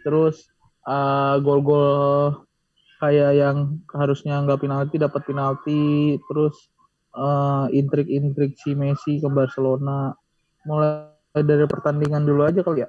Terus 0.07 0.47
eh, 0.87 1.35
gol-gol 1.43 2.47
kayak 3.03 3.33
yang 3.35 3.83
harusnya 3.91 4.39
nggak 4.47 4.63
penalti 4.63 4.95
dapat 5.03 5.23
penalti. 5.27 6.15
Terus 6.31 6.55
eh, 7.19 7.67
intrik-intrik 7.75 8.55
si 8.55 8.79
Messi 8.79 9.19
ke 9.19 9.27
Barcelona. 9.27 10.15
Mulai 10.63 11.43
dari 11.43 11.67
pertandingan 11.67 12.23
dulu 12.23 12.47
aja 12.47 12.63
kali 12.63 12.87
ya. 12.87 12.89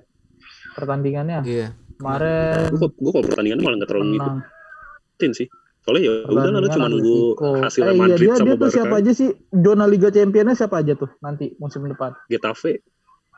Pertandingannya 0.78 1.42
iya 1.42 1.74
kemarin 1.98 2.70
Gue 2.72 2.90
gue 2.94 3.12
kalau 3.12 3.26
pertandingan 3.26 3.60
malah 3.66 3.76
nggak 3.82 3.90
terlalu 3.90 4.06
menang. 4.16 4.38
ngikutin 4.38 5.32
sih. 5.34 5.48
Soalnya 5.82 6.02
ya 6.04 6.12
udah 6.28 6.28
lah 6.28 6.36
lu 6.36 6.38
Pertandingan 6.38 6.76
cuma 6.76 6.88
nunggu 6.92 7.18
hasil 7.64 7.82
eh, 7.82 7.88
iya, 7.88 7.96
Madrid 7.96 8.20
dia, 8.28 8.36
sama 8.36 8.46
dia 8.46 8.54
tuh 8.54 8.60
Barca. 8.60 8.76
siapa 8.76 8.96
aja 9.00 9.12
sih? 9.16 9.30
Zona 9.50 9.86
Liga 9.88 10.10
Championnya 10.12 10.56
siapa 10.56 10.76
aja 10.84 10.94
tuh 10.94 11.10
nanti 11.24 11.46
musim 11.58 11.82
depan? 11.90 12.12
Getafe. 12.30 12.74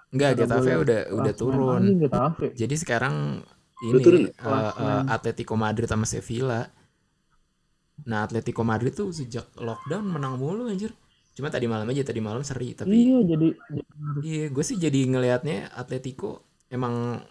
enggak 0.09 0.29
Udah 0.33 0.41
Getafe 0.49 0.71
udah 0.81 0.99
udah 1.21 1.33
turun 1.37 1.81
jadi 2.57 2.75
sekarang 2.81 3.45
ini 3.87 4.03
turun 4.03 4.21
ya? 4.27 4.31
eh, 4.45 4.73
eh, 4.85 5.01
Klasemen. 5.01 5.05
Atletico 5.15 5.55
Madrid 5.59 5.87
sama 5.89 6.05
Sevilla 6.09 6.61
nah 8.09 8.19
Atletico 8.25 8.63
Madrid 8.63 8.93
tuh 8.95 9.09
sejak 9.11 9.45
lockdown 9.59 10.05
menang 10.15 10.35
mulu 10.39 10.63
anjir 10.71 10.91
cuma 11.35 11.47
tadi 11.53 11.67
malam 11.67 11.87
aja 11.91 12.03
tadi 12.09 12.19
malam 12.23 12.43
seri 12.43 12.75
tapi 12.75 12.99
Iya 13.03 13.17
jadi 13.29 13.47
Iya, 14.19 14.51
gue 14.51 14.63
sih 14.69 14.77
jadi 14.85 14.99
ngelihatnya 15.11 15.71
Atletico 15.81 16.43
emang 16.67 17.23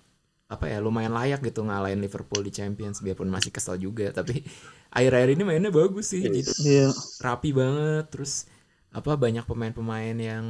apa 0.49 0.65
ya 0.73 0.79
lumayan 0.81 1.13
layak 1.13 1.41
gitu 1.45 1.61
ngalahin 1.69 2.01
Liverpool 2.01 2.41
di 2.41 2.53
Champions 2.53 3.05
biarpun 3.05 3.29
masih 3.29 3.53
kesel 3.53 3.77
juga 3.77 4.09
tapi 4.17 4.41
akhir-akhir 4.97 5.31
ini 5.37 5.43
mainnya 5.45 5.73
bagus 5.73 6.07
sih 6.13 6.21
jadi 6.25 6.41
iya. 6.65 6.89
rapi 7.21 7.51
banget 7.53 8.05
terus 8.13 8.33
apa 8.89 9.13
banyak 9.21 9.45
pemain-pemain 9.45 10.17
yang 10.17 10.45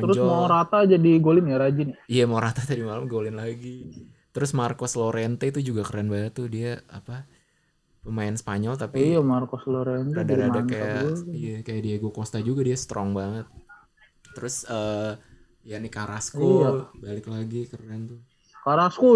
Terus 0.00 0.18
menonjol 0.18 0.28
mau 0.28 0.44
rata 0.52 0.78
jadi 0.92 1.10
golin 1.24 1.46
ya 1.52 1.56
rajin. 1.62 1.88
iya 2.12 2.24
mau 2.30 2.40
rata 2.44 2.60
tadi 2.68 2.82
malam 2.84 3.04
golin 3.12 3.36
lagi 3.42 3.76
terus 4.30 4.54
Marcos 4.54 4.94
Llorente 4.94 5.50
itu 5.50 5.60
juga 5.60 5.82
keren 5.82 6.06
banget 6.06 6.38
tuh 6.38 6.46
dia 6.46 6.80
apa 6.86 7.26
pemain 8.00 8.32
Spanyol 8.32 8.78
tapi 8.78 9.12
Iya 9.12 9.20
Marcos 9.20 9.66
Llorente 9.66 10.16
jadi 10.16 10.48
rada-rada 10.48 10.62
kayak 10.64 11.02
iya 11.34 11.56
kayak 11.60 11.82
Diego 11.84 12.08
Costa 12.14 12.38
juga 12.40 12.64
dia 12.64 12.78
strong 12.78 13.12
banget 13.12 13.44
terus 14.32 14.62
eh 14.64 15.18
ya 15.66 15.76
nih 15.76 15.92
Carrasco 15.92 16.40
Iya. 16.40 16.70
balik 16.96 17.26
lagi 17.28 17.68
keren 17.68 18.08
tuh 18.08 18.20
Carrasco 18.64 19.08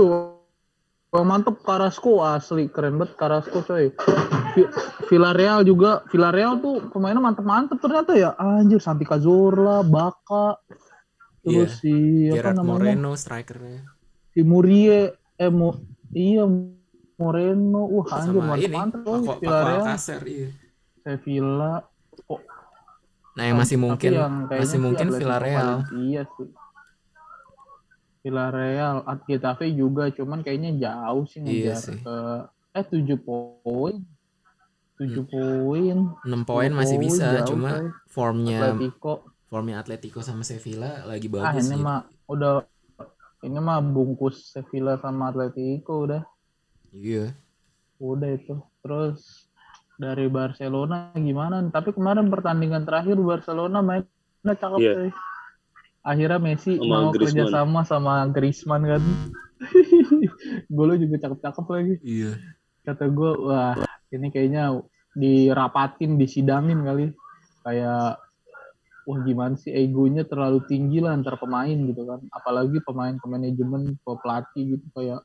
Wah, 1.15 1.23
mantep 1.23 1.63
Carrasco 1.63 2.27
asli 2.27 2.67
keren 2.67 2.99
banget 2.99 3.15
Carrasco 3.15 3.63
coy. 3.63 3.95
Vi- 4.59 4.71
Villarreal 5.07 5.63
juga 5.63 6.03
Villarreal 6.11 6.59
tuh 6.59 6.91
pemainnya 6.91 7.23
mantep-mantep 7.23 7.79
ternyata 7.79 8.19
ya. 8.19 8.35
Anjir 8.35 8.83
Santi 8.83 9.07
Cazorla, 9.07 9.87
Baka, 9.87 10.59
Iya. 11.47 11.71
terus 11.71 11.79
si 11.79 11.95
apa 12.27 12.35
Gerard 12.35 12.59
namanya? 12.59 12.99
Moreno 12.99 13.11
strikernya 13.15 13.94
Si 14.35 14.43
Murie, 14.43 15.15
eh 15.39 15.51
Mo, 15.51 15.79
iya 16.11 16.43
Moreno, 17.15 17.87
wah 17.87 18.07
anjir 18.19 18.43
coy. 18.43 18.67
Paco 18.75 19.33
Villarreal, 19.39 19.87
iya 20.27 20.49
Sevilla. 21.05 21.75
Oh, 22.27 22.41
nah 23.39 23.45
yang 23.47 23.59
masih 23.59 23.79
mungkin 23.79 24.11
yang 24.15 24.35
masih 24.51 24.67
sih 24.67 24.81
mungkin 24.83 25.07
Villarreal 25.15 25.87
Valencia 25.87 26.23
sih. 26.27 26.49
Villarreal, 28.25 28.97
At 29.05 29.21
Getafe 29.29 29.69
juga, 29.71 30.09
cuman 30.11 30.41
kayaknya 30.41 30.73
jauh 30.81 31.29
sih 31.29 31.45
Iya 31.45 31.77
sih. 31.77 32.01
ke 32.01 32.17
eh 32.75 32.85
7 32.91 33.21
poin. 33.21 34.01
7 34.99 35.23
Hmm. 35.23 35.29
poin. 35.29 35.97
6 36.25 36.43
poin 36.43 36.71
masih 36.73 36.97
poin, 36.99 37.07
bisa 37.07 37.29
jauh, 37.39 37.47
cuma 37.53 37.71
formnya 38.09 38.59
Atletico. 38.73 39.13
formnya 39.47 39.77
Atletico 39.79 40.19
sama 40.25 40.43
Sevilla 40.43 41.05
lagi 41.05 41.29
Ah, 41.31 41.53
bagus 41.53 41.69
ini 41.69 41.77
sih 41.77 41.83
mah 41.85 42.01
udah 42.27 42.65
ini 43.45 43.59
mah 43.59 43.79
bungkus 43.81 44.51
Sevilla 44.51 44.97
sama 44.99 45.29
Atletico 45.29 46.09
udah. 46.09 46.23
iya 46.91 47.37
Udah 47.97 48.33
itu. 48.33 48.57
Terus 48.81 49.47
dari 49.95 50.27
Barcelona 50.27 51.13
gimana? 51.15 51.63
Tapi 51.69 51.93
kemarin 51.93 52.27
pertandingan 52.27 52.83
terakhir 52.83 53.15
Barcelona 53.17 53.79
mainnya 53.81 54.55
cakep 54.57 54.81
Iya. 54.81 54.93
coy. 54.97 55.11
Akhirnya 56.05 56.37
Messi 56.37 56.77
Sama 56.77 56.85
mau 56.85 57.05
Griezmann. 57.13 57.33
kerja 57.33 57.45
sama 57.49 57.81
sama 57.85 58.13
Griezmann 58.29 58.83
kan. 58.85 59.03
Golnya 60.77 60.97
juga 61.01 61.17
cakep-cakep 61.23 61.67
lagi. 61.71 61.95
iya 62.03 62.33
Kata 62.85 63.09
gue, 63.09 63.31
wah 63.41 63.73
ini 64.13 64.29
kayaknya 64.29 64.77
dirapatin, 65.17 66.21
disidangin 66.21 66.85
kali. 66.85 67.09
Kayak, 67.65 68.21
wah 69.05 69.19
gimana 69.23 69.55
sih 69.57 69.71
egonya 69.71 70.25
terlalu 70.25 70.65
tinggi 70.65 70.99
lah 70.99 71.15
antar 71.17 71.37
pemain 71.37 71.77
gitu 71.77 72.03
kan. 72.05 72.21
Apalagi 72.33 72.81
pemain 72.83 73.15
ke 73.15 73.27
manajemen, 73.29 73.97
ke 73.97 74.11
pelatih 74.25 74.77
gitu. 74.77 74.87
Kayak, 74.93 75.21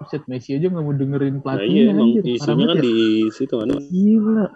Buset, 0.00 0.24
Messi 0.32 0.56
aja 0.56 0.72
nggak 0.72 0.80
mau 0.80 0.96
dengerin 0.96 1.34
Nah 1.36 1.42
pelatihnya 1.44 1.76
iya 1.76 1.92
emang 1.92 2.08
anjir. 2.16 2.22
Isunya 2.24 2.66
kan 2.66 2.76
ya. 2.76 2.82
di 2.82 2.94
situ 3.28 3.54
kan 3.60 3.68
Gila. 3.68 4.46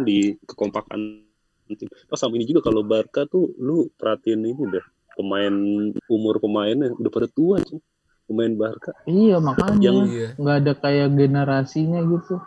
di 0.00 0.18
kekompakan 0.48 1.00
tim. 1.76 1.88
Oh 2.08 2.16
sama 2.16 2.40
ini 2.40 2.48
juga 2.48 2.64
kalau 2.72 2.80
Barca 2.80 3.28
tuh 3.28 3.52
lu 3.60 3.92
perhatiin 3.94 4.40
ini 4.40 4.56
deh 4.72 4.80
pemain 5.14 5.52
umur 6.08 6.40
pemainnya 6.40 6.96
udah 6.96 7.12
pada 7.12 7.28
tua 7.28 7.60
tuh 7.60 7.76
pemain 8.24 8.48
Barca. 8.56 8.96
Iya 9.04 9.36
makanya 9.36 9.76
Yang- 9.84 10.08
iya 10.08 10.28
nggak 10.40 10.56
ada 10.64 10.72
kayak 10.80 11.08
generasinya 11.12 12.00
gitu. 12.00 12.40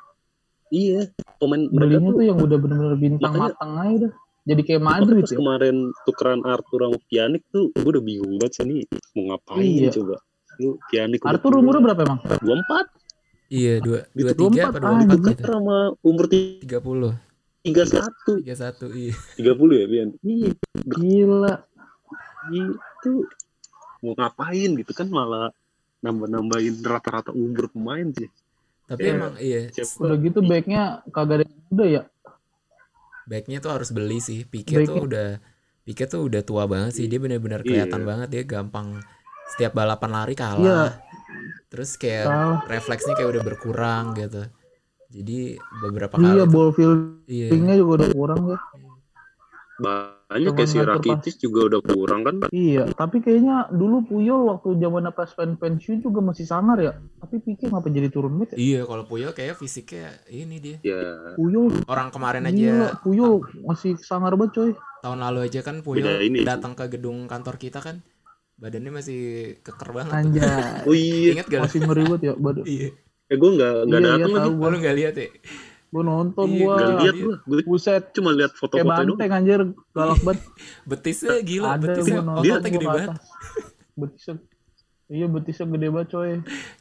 Iya 0.73 1.13
pemain 1.37 1.69
mereka 1.69 2.01
Belinya 2.01 2.09
tuh 2.09 2.17
tuh 2.17 2.25
yang 2.25 2.39
udah 2.41 2.57
bener-bener 2.57 2.97
bintang 2.97 3.29
Makanya- 3.29 3.53
matang 3.53 3.73
aja 3.77 3.95
dah. 4.09 4.13
Jadi 4.43 4.61
kayak 4.61 4.83
Madrid 4.83 5.23
ya. 5.23 5.39
kemarin 5.39 5.75
tukeran 6.03 6.43
Arthur 6.43 6.79
sama 6.83 6.97
Pjanic 7.07 7.43
tuh 7.47 7.71
gue 7.71 7.89
udah 7.89 8.03
bingung 8.03 8.35
banget 8.35 8.59
sih 8.59 8.63
nih 8.67 8.83
mau 9.15 9.23
ngapain 9.31 9.63
Iya. 9.63 9.89
coba. 9.95 10.15
Lu 10.59 10.69
Pjanic 10.91 11.19
Arthur 11.23 11.51
umurnya 11.57 11.81
berapa 11.81 12.01
emang? 12.03 12.19
dua 12.39 12.55
empat 12.59 12.85
iya 13.47 13.77
dua 13.77 13.99
dua 14.11 14.31
tiga 14.33 14.65
24, 14.65 14.67
apa 14.67 14.77
dua 14.79 14.89
ah, 14.89 14.97
empat 14.97 15.17
gitu. 15.17 15.29
gitu 15.29 15.43
sama 15.45 15.77
umur 16.01 16.25
tiga 16.25 16.77
puluh 16.79 17.13
tiga 17.61 17.83
satu 17.85 18.31
tiga 18.41 18.55
satu 18.57 18.85
iya 18.91 19.13
tiga 19.33 19.53
puluh 19.53 19.75
ya 19.77 19.85
Pian. 19.85 20.09
Iya 20.19 20.49
Gila. 20.83 21.53
itu 22.51 23.11
mau 24.03 24.13
ngapain 24.13 24.69
gitu 24.75 24.91
kan 24.91 25.07
malah 25.07 25.53
nambah-nambahin 26.01 26.83
rata-rata 26.83 27.31
umur 27.31 27.71
pemain 27.71 28.11
sih. 28.11 28.27
tapi 28.83 29.07
Iya. 29.07 29.13
emang 29.15 29.33
iya? 29.39 29.59
Udah 29.95 30.17
gitu 30.19 30.39
backnya 30.43 30.81
kagak 31.07 31.35
ada 31.39 31.43
yang 31.47 31.63
muda 31.71 31.85
ya. 31.87 32.01
Backnya 33.25 33.57
tuh 33.57 33.71
harus 33.71 33.89
beli 33.89 34.17
sih 34.17 34.43
Pique 34.43 34.83
tuh 34.83 35.03
udah 35.03 35.39
Pique 35.81 36.05
tuh 36.05 36.23
udah 36.23 36.41
tua 36.41 36.63
banget 36.63 36.95
sih 36.95 37.05
dia 37.05 37.17
benar-benar 37.17 37.59
Iya. 37.59 37.67
kelihatan 37.83 38.01
banget 38.03 38.27
dia 38.29 38.43
gampang 38.43 38.99
setiap 39.49 39.73
balapan 39.73 40.11
lari 40.11 40.33
kalah 40.33 40.59
Iya. 40.59 40.81
terus 41.67 41.95
kayak 41.95 42.25
Kalah. 42.25 42.59
refleksnya 42.67 43.13
kayak 43.13 43.29
udah 43.29 43.43
berkurang 43.43 44.05
gitu 44.13 44.43
jadi 45.09 45.39
beberapa 45.79 46.15
Iya, 46.15 46.23
kali 46.23 46.39
tuh- 46.39 46.49
ball 46.49 46.69
iya 46.69 46.77
fieldingnya 47.49 47.75
juga 47.75 47.91
udah 47.97 48.09
kurang 48.11 48.41
ya. 48.45 48.57
Banyak 49.73 50.53
kayak 50.53 50.69
si 50.69 50.77
Rakitic 50.77 51.35
juga 51.41 51.59
udah 51.65 51.79
kurang 51.81 52.21
kan. 52.21 52.35
Iya, 52.53 52.85
tapi 52.93 53.25
kayaknya 53.25 53.73
dulu 53.73 54.05
Puyol 54.05 54.45
waktu 54.53 54.77
zaman 54.77 55.09
pas 55.09 55.29
pen 55.33 55.57
pensiun 55.57 56.05
juga 56.05 56.21
masih 56.21 56.45
sangar 56.45 56.77
ya. 56.77 56.93
Tapi 57.19 57.41
Pique 57.41 57.65
ngapa 57.69 57.89
jadi 57.89 58.09
turun 58.13 58.37
banget 58.37 58.53
ya? 58.53 58.57
iya 58.61 58.79
kalau 58.85 59.03
Puyol 59.09 59.33
kayak 59.33 59.57
fisiknya 59.57 60.13
ini 60.29 60.61
dia 60.61 60.77
Ya 60.85 61.33
Puyol, 61.33 61.73
orang 61.89 62.13
kemarin 62.13 62.45
aja 62.45 62.93
Puyol 63.01 63.41
masih 63.65 63.97
sangar 63.97 64.37
banget 64.37 64.53
coy. 64.53 64.71
tahun 65.01 65.19
lalu 65.19 65.39
aja 65.49 65.59
kan 65.65 65.81
Puyol 65.81 66.21
ini. 66.21 66.45
datang 66.45 66.77
ke 66.77 66.85
gedung 66.87 67.25
kantor 67.25 67.57
kita 67.57 67.81
kan 67.81 67.99
badannya 68.55 68.93
masih 68.93 69.19
keker 69.65 69.89
banget. 69.91 70.13
Anjay, 70.13 70.85
Oh 70.85 70.93
iya, 70.93 71.33
ingat 71.33 71.45
gak 71.49 71.61
masih 71.65 71.79
banget 71.83 72.19
ya. 72.21 72.33
Badan. 72.37 72.63
iya 72.63 72.87
eh 73.31 73.37
gue 73.39 73.49
nggak 73.49 73.73
nggak 73.89 73.99
Iya, 73.99 74.05
iya 74.05 74.13
datang 74.13 74.31
lagi. 74.35 74.45
tahu 74.45 74.53
gua. 74.61 74.67
lu 74.69 74.77
nggak 74.83 74.95
lihat 74.99 75.13
ya 75.17 75.27
Gue 75.93 76.01
nonton 76.01 76.47
Iya, 76.49 76.57
gua. 76.65 76.73
Nggak 76.73 76.89
lihat 76.89 77.13
iya. 77.13 77.21
gue, 77.21 77.35
gue 77.45 77.57
Buset, 77.69 78.03
cuma 78.17 78.29
lihat 78.33 78.51
kayak 78.57 78.61
foto-foto 78.65 78.89
doang. 78.89 79.13
banteng 79.13 79.31
anjir, 79.37 79.61
galak 79.93 80.19
banget. 80.25 80.41
betisnya 80.89 81.35
gila 81.45 81.67
Ada 81.77 81.81
betisnya 81.85 82.19
ototnya 82.25 82.69
gede 82.73 82.87
banget. 82.89 83.09
Betisnya 83.93 84.35
Iya 85.13 85.25
betisnya 85.29 85.65
gede 85.69 85.87
banget 85.93 86.07
coy. 86.09 86.31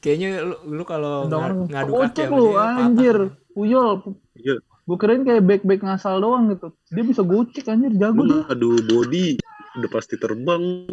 kayaknya 0.01 0.29
lu, 0.41 0.57
lu 0.73 0.85
kalau 0.89 1.29
orang 1.29 1.69
ngadu 1.69 1.93
kaki 2.09 2.23
lu 2.33 2.47
anjir. 2.57 3.17
Puyol. 3.53 4.17
Iya. 4.33 4.65
Gue 4.89 4.97
keren 4.97 5.29
kayak 5.29 5.45
back-back 5.45 5.85
ngasal 5.85 6.17
doang 6.25 6.49
gitu. 6.49 6.73
Dia 6.89 7.05
bisa 7.05 7.21
gocek 7.21 7.69
anjir, 7.69 7.93
jago 8.01 8.25
dia. 8.25 8.49
Aduh 8.49 8.81
body 8.81 9.37
udah 9.77 9.91
pasti 9.93 10.17
terbang. 10.17 10.89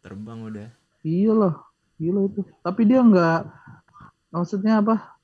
terbang 0.00 0.38
udah 0.40 0.68
Iya 1.04 1.32
lah, 1.36 1.54
gila 2.00 2.32
itu. 2.32 2.40
Tapi 2.64 2.80
dia 2.88 3.04
nggak, 3.04 3.40
maksudnya 4.32 4.80
apa? 4.80 5.17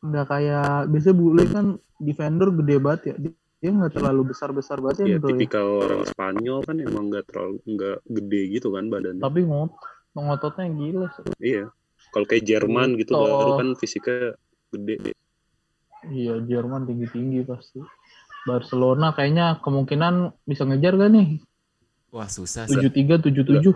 Nggak 0.00 0.26
kayak 0.26 0.88
biasanya 0.88 1.16
bule 1.16 1.44
kan 1.46 1.66
defender 1.96 2.48
gede 2.50 2.76
banget 2.78 3.02
ya. 3.04 3.14
Dia- 3.20 3.38
nggak 3.60 3.92
terlalu 3.92 4.32
besar 4.32 4.56
besar 4.56 4.80
banget 4.80 5.04
Ya 5.04 5.04
ya, 5.04 5.16
bro. 5.20 5.28
ya. 5.28 5.30
tipikal 5.36 5.66
orang 5.84 6.02
Spanyol 6.08 6.58
kan 6.64 6.76
emang 6.80 7.12
nggak 7.12 7.24
terlalu 7.28 7.60
nggak 7.68 7.96
gede 8.08 8.42
gitu 8.56 8.68
kan 8.72 8.88
badannya. 8.88 9.20
Tapi 9.20 9.40
ngot, 9.44 9.70
ngototnya 10.16 10.64
gila. 10.70 11.06
sih. 11.12 11.24
Iya. 11.38 11.64
Kalau 12.08 12.24
kayak 12.24 12.42
Jerman 12.42 12.96
gitu 12.96 13.12
Oh. 13.12 13.20
baru 13.20 13.52
kan 13.60 13.68
fisiknya 13.76 14.32
gede. 14.72 15.12
Iya, 16.08 16.40
Jerman 16.40 16.88
tinggi 16.88 17.06
tinggi 17.12 17.44
pasti. 17.44 17.84
Barcelona 18.40 19.12
kayaknya 19.12 19.60
kemungkinan 19.60 20.32
bisa 20.42 20.64
ngejar 20.64 20.96
gak 20.96 21.12
nih? 21.12 21.28
wah 22.10 22.26
susah 22.26 22.66
sih 22.66 22.74
Tujuh 22.74 22.90
tiga 22.90 23.22
tujuh 23.22 23.46
tujuh, 23.46 23.70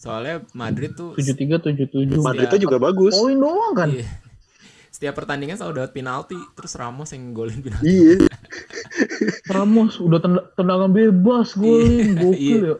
soalnya 0.00 0.40
Madrid 0.56 0.96
tuh 0.96 1.12
tujuh 1.12 1.36
tiga 1.36 1.60
tujuh 1.60 1.84
tujuh. 1.84 2.16
Madridnya 2.16 2.56
juga 2.56 2.80
bagus. 2.80 3.12
Poin 3.12 3.36
doang 3.36 3.74
kan? 3.76 3.92
Iya. 3.92 4.08
Setiap 4.98 5.14
pertandingan 5.14 5.54
selalu 5.54 5.78
dapat 5.78 5.92
penalti 5.94 6.34
terus 6.52 6.74
Ramos 6.74 7.14
yang 7.14 7.30
golin 7.30 7.62
penalti 7.62 7.86
Iya. 7.86 8.26
Ramos 9.46 9.96
udah 9.96 10.18
tend- 10.18 10.48
tendangan 10.52 10.90
bebas 10.90 11.54
golin, 11.54 12.18
gokil 12.18 12.60
ya. 12.64 12.76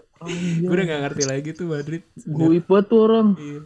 gue 0.59 0.67
udah 0.69 0.85
gak 0.85 1.03
ngerti 1.05 1.23
lagi 1.25 1.51
tuh 1.53 1.71
Madrid 1.71 2.03
Gue 2.19 2.59
banget 2.59 2.85
tuh 2.87 3.01
orang. 3.01 3.29
Iya. 3.39 3.61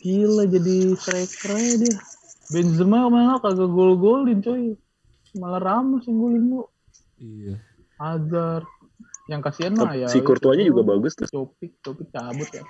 Gila 0.00 0.44
jadi 0.48 0.76
striker 0.92 1.50
dia. 1.78 1.94
Benzema 2.50 3.06
ke 3.06 3.08
mana 3.08 3.38
kagak 3.38 3.70
gol-golin 3.70 4.40
coy. 4.40 4.74
Malah 5.32 5.62
Ramos 5.62 6.02
yang 6.04 6.18
golin 6.18 6.42
lu. 6.44 6.62
iya 7.16 7.62
Hazard. 7.94 8.66
Yang 9.28 9.40
kasihan 9.46 9.72
mah 9.76 9.94
ya. 9.94 10.10
Si 10.10 10.18
Courtois-nya 10.18 10.66
itu 10.66 10.74
juga 10.74 10.82
bagus 10.88 11.14
tuh. 11.14 11.30
Copik, 11.30 11.78
Copik 11.78 12.10
cabut 12.10 12.50
ya. 12.50 12.64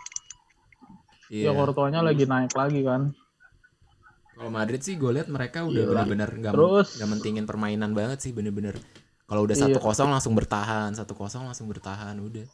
iya 1.33 1.49
Ya 1.49 1.57
Courtois-nya 1.57 2.05
lagi 2.05 2.29
naik 2.29 2.53
lagi 2.53 2.85
kan. 2.85 3.17
Kalau 4.41 4.49
Madrid 4.51 4.81
sih 4.81 4.97
gue 4.97 5.13
lihat 5.13 5.29
mereka 5.29 5.63
udah 5.63 5.85
Gila. 5.85 5.93
bener-bener 6.01 6.31
gak, 6.41 6.53
Terus- 6.57 6.97
gak 6.97 7.09
mentingin 7.09 7.45
permainan 7.45 7.93
banget 7.93 8.19
sih 8.19 8.33
bener-bener 8.33 8.73
kalau 9.25 9.45
udah 9.45 9.53
Iya. 9.53 9.69
satu 9.69 9.79
kosong 9.79 10.09
langsung 10.09 10.33
bertahan 10.33 10.97
satu 10.97 11.13
kosong 11.13 11.45
langsung 11.45 11.69
bertahan 11.69 12.17
udah 12.17 12.49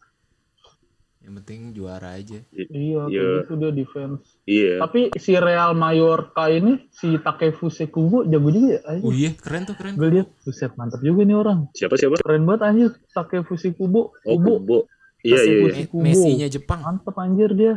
yang 1.22 1.34
penting 1.36 1.70
juara 1.72 2.14
aja 2.14 2.38
Iya, 2.50 3.06
Iya. 3.06 3.26
gitu 3.42 3.54
dia 3.56 3.70
defense. 3.72 4.22
Iya. 4.44 4.78
Tapi 4.78 5.10
si 5.16 5.34
Real 5.34 5.74
Mallorca 5.74 6.46
ini 6.46 6.86
si 6.88 7.18
Takefusa 7.18 7.86
Kubo 7.86 8.22
jago 8.24 8.46
juga 8.46 8.78
ya. 8.78 8.80
oh 9.00 9.10
iya 9.10 9.30
keren 9.32 9.62
tuh 9.62 9.74
keren 9.74 9.94
Gue 9.94 10.10
lihat 10.12 10.30
buset 10.40 10.70
mantap 10.74 11.02
juga 11.02 11.22
nih 11.22 11.34
orang. 11.34 11.66
Siapa 11.72 11.94
siapa? 11.94 12.18
Keren 12.18 12.46
banget 12.46 12.62
anjir 12.62 12.90
Takefusa 13.10 13.70
Kubo. 13.72 14.14
Oh 14.22 14.34
Kubo 14.34 14.50
Kubo. 14.56 14.78
Iya 15.22 15.38
iya. 15.40 15.82
iya. 15.82 15.86
Messi-nya 15.92 16.46
Jepang 16.46 16.82
mantep 16.82 17.14
anjir 17.16 17.50
dia. 17.54 17.74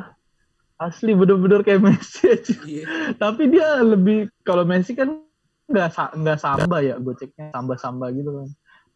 Asli 0.80 1.12
bener-bener 1.12 1.60
kayak 1.62 1.84
Messi 1.84 2.24
aja. 2.26 2.56
iya 2.64 2.84
Tapi 3.20 3.52
dia 3.52 3.84
lebih 3.84 4.32
kalau 4.42 4.64
Messi 4.64 4.96
kan 4.96 5.12
nggak 5.68 5.92
nggak 6.18 6.40
samba 6.40 6.80
ya, 6.82 6.96
gue 6.98 7.14
ceknya 7.14 7.52
samba-samba 7.52 8.10
gitu 8.16 8.32
kan. 8.32 8.48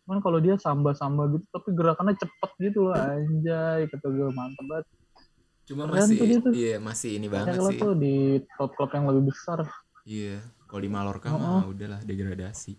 Cuman 0.03 0.17
kalau 0.23 0.39
dia 0.39 0.55
samba-samba 0.57 1.27
gitu, 1.29 1.43
tapi 1.51 1.69
gerakannya 1.75 2.15
cepet 2.17 2.51
gitu 2.59 2.87
loh, 2.87 2.95
anjay, 2.97 3.85
kata 3.91 4.07
gue 4.09 4.29
mantep 4.31 4.65
banget. 4.65 4.85
cuma 5.63 5.87
Keren 5.87 5.95
masih 5.95 6.17
tuh. 6.43 6.51
iya 6.51 6.75
masih 6.75 7.09
ini 7.15 7.27
banget 7.31 7.55
Banyak 7.55 7.71
sih 7.71 7.79
tuh 7.79 7.93
di 7.95 8.15
top 8.59 8.75
klub 8.75 8.91
yang 8.91 9.07
lebih 9.07 9.31
besar. 9.31 9.63
iya 10.03 10.43
kalau 10.67 10.81
di 10.83 10.91
Mallorca 10.91 11.31
Oh, 11.31 11.39
mah 11.39 11.63
udahlah 11.71 11.99
degradasi 12.03 12.75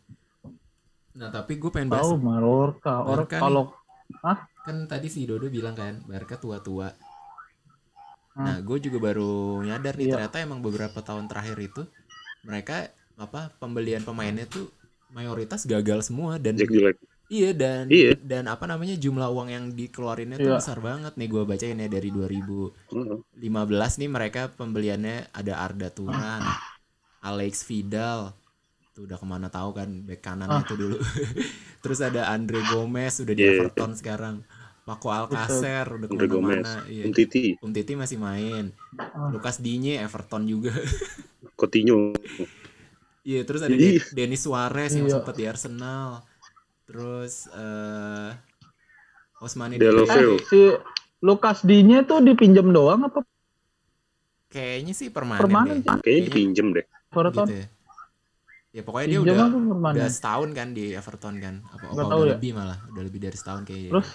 nah 1.14 1.33
tapi 1.33 1.57
gue 1.57 1.71
pengen 1.73 1.88
bahas 1.88 2.05
Tahu 2.11 2.21
Mallorca, 2.21 2.95
orang 3.07 3.25
kalau 3.31 3.64
kan 4.64 4.77
tadi 4.85 5.09
si 5.09 5.25
Dodo 5.25 5.49
bilang 5.49 5.73
kan 5.73 6.05
Barca 6.05 6.37
tua-tua. 6.37 6.93
Hmm. 8.35 8.44
Nah, 8.44 8.59
gue 8.59 8.79
juga 8.81 8.99
baru 9.01 9.33
nyadar 9.62 9.94
nih 9.94 10.05
Iya. 10.05 10.14
ternyata 10.18 10.37
emang 10.38 10.59
beberapa 10.59 10.99
tahun 10.99 11.25
terakhir 11.25 11.55
itu 11.57 11.83
mereka 12.42 12.90
apa 13.14 13.55
pembelian 13.55 14.03
pemainnya 14.03 14.42
tuh 14.44 14.66
mayoritas 15.09 15.62
gagal 15.64 16.03
semua 16.05 16.35
dan 16.37 16.59
iya 17.25 17.55
dan 17.55 17.87
Iya. 17.87 18.18
dan 18.18 18.44
apa 18.47 18.66
namanya 18.66 18.94
jumlah 18.94 19.31
uang 19.31 19.49
yang 19.49 19.64
dikeluarinnya 19.70 20.37
tuh 20.37 20.51
Iya. 20.51 20.59
besar 20.59 20.79
banget 20.79 21.14
nih 21.14 21.29
gue 21.29 21.42
bacain 21.44 21.79
ya 21.79 21.87
dari 21.87 22.11
2015 22.11 22.75
Heeh. 22.90 23.90
nih 23.97 24.11
mereka 24.11 24.51
pembeliannya 24.51 25.31
ada 25.31 25.55
Arda 25.57 25.88
Turan, 25.88 26.42
Alex 27.23 27.62
Vidal 27.64 28.35
tuh 28.90 29.07
udah 29.07 29.14
ke 29.14 29.25
mana 29.25 29.47
tahu 29.47 29.70
kan 29.73 29.90
back 30.03 30.20
kanannya 30.20 30.59
Ah. 30.59 30.66
tuh 30.66 30.75
dulu 30.77 30.99
terus 31.83 31.99
ada 31.99 32.29
Andre 32.29 32.62
Gomez 32.64 33.14
udah 33.16 33.31
di 33.33 33.42
Iya. 33.42 33.62
Everton 33.62 33.94
sekarang 33.94 34.42
Paco 34.85 35.09
Alcacer 35.09 35.87
udah 35.90 36.07
ke 36.07 36.14
mana-mana 36.14 36.85
iya. 36.87 37.05
Um 37.05 37.11
Titi. 37.11 37.57
Um 37.59 37.73
Titi 37.73 37.92
masih 37.94 38.16
main 38.16 38.68
Ah. 38.94 39.29
Lukas 39.29 39.59
Digne 39.59 39.97
Everton 39.97 40.44
juga 40.44 40.70
Coutinho. 41.59 42.12
iya 43.23 43.40
terus 43.42 43.61
ada 43.61 43.73
Iya. 43.73 43.99
De- 43.99 44.12
Denis 44.12 44.40
Suarez 44.40 44.92
yang 44.92 45.07
Iya. 45.07 45.14
sempat 45.16 45.35
di 45.35 45.44
Arsenal 45.44 46.20
terus 46.85 47.49
eh 47.49 48.31
Osmani. 49.38 49.77
Dembele 49.77 50.05
eh, 50.05 50.37
si 50.42 50.61
Lukas 51.20 51.62
Digne 51.62 52.03
tuh 52.03 52.20
dipinjam 52.20 52.68
doang 52.68 53.05
apa 53.05 53.25
kayaknya 54.47 54.92
sih 54.92 55.09
permanen, 55.09 55.40
permanen 55.40 55.77
deh? 55.81 55.99
Kayaknya 55.99 56.23
dipinjem 56.29 56.66
deh. 56.73 56.87
Everton? 57.09 57.47
gitu 57.47 57.55
ya. 57.57 57.66
ya 58.70 58.83
pokoknya 58.83 59.07
dia 59.09 59.20
udah 59.20 59.35
udah 59.88 60.09
setahun 60.09 60.51
kan 60.51 60.68
di 60.70 60.92
Everton 60.92 61.35
kan 61.38 61.55
apa, 61.64 61.85
apa 61.88 62.01
udah 62.05 62.18
ya. 62.20 62.31
lebih 62.35 62.51
malah 62.53 62.79
udah 62.88 63.03
lebih 63.03 63.20
dari 63.20 63.35
setahun 63.35 63.62
kayaknya 63.64 63.90
Terus? 63.90 64.09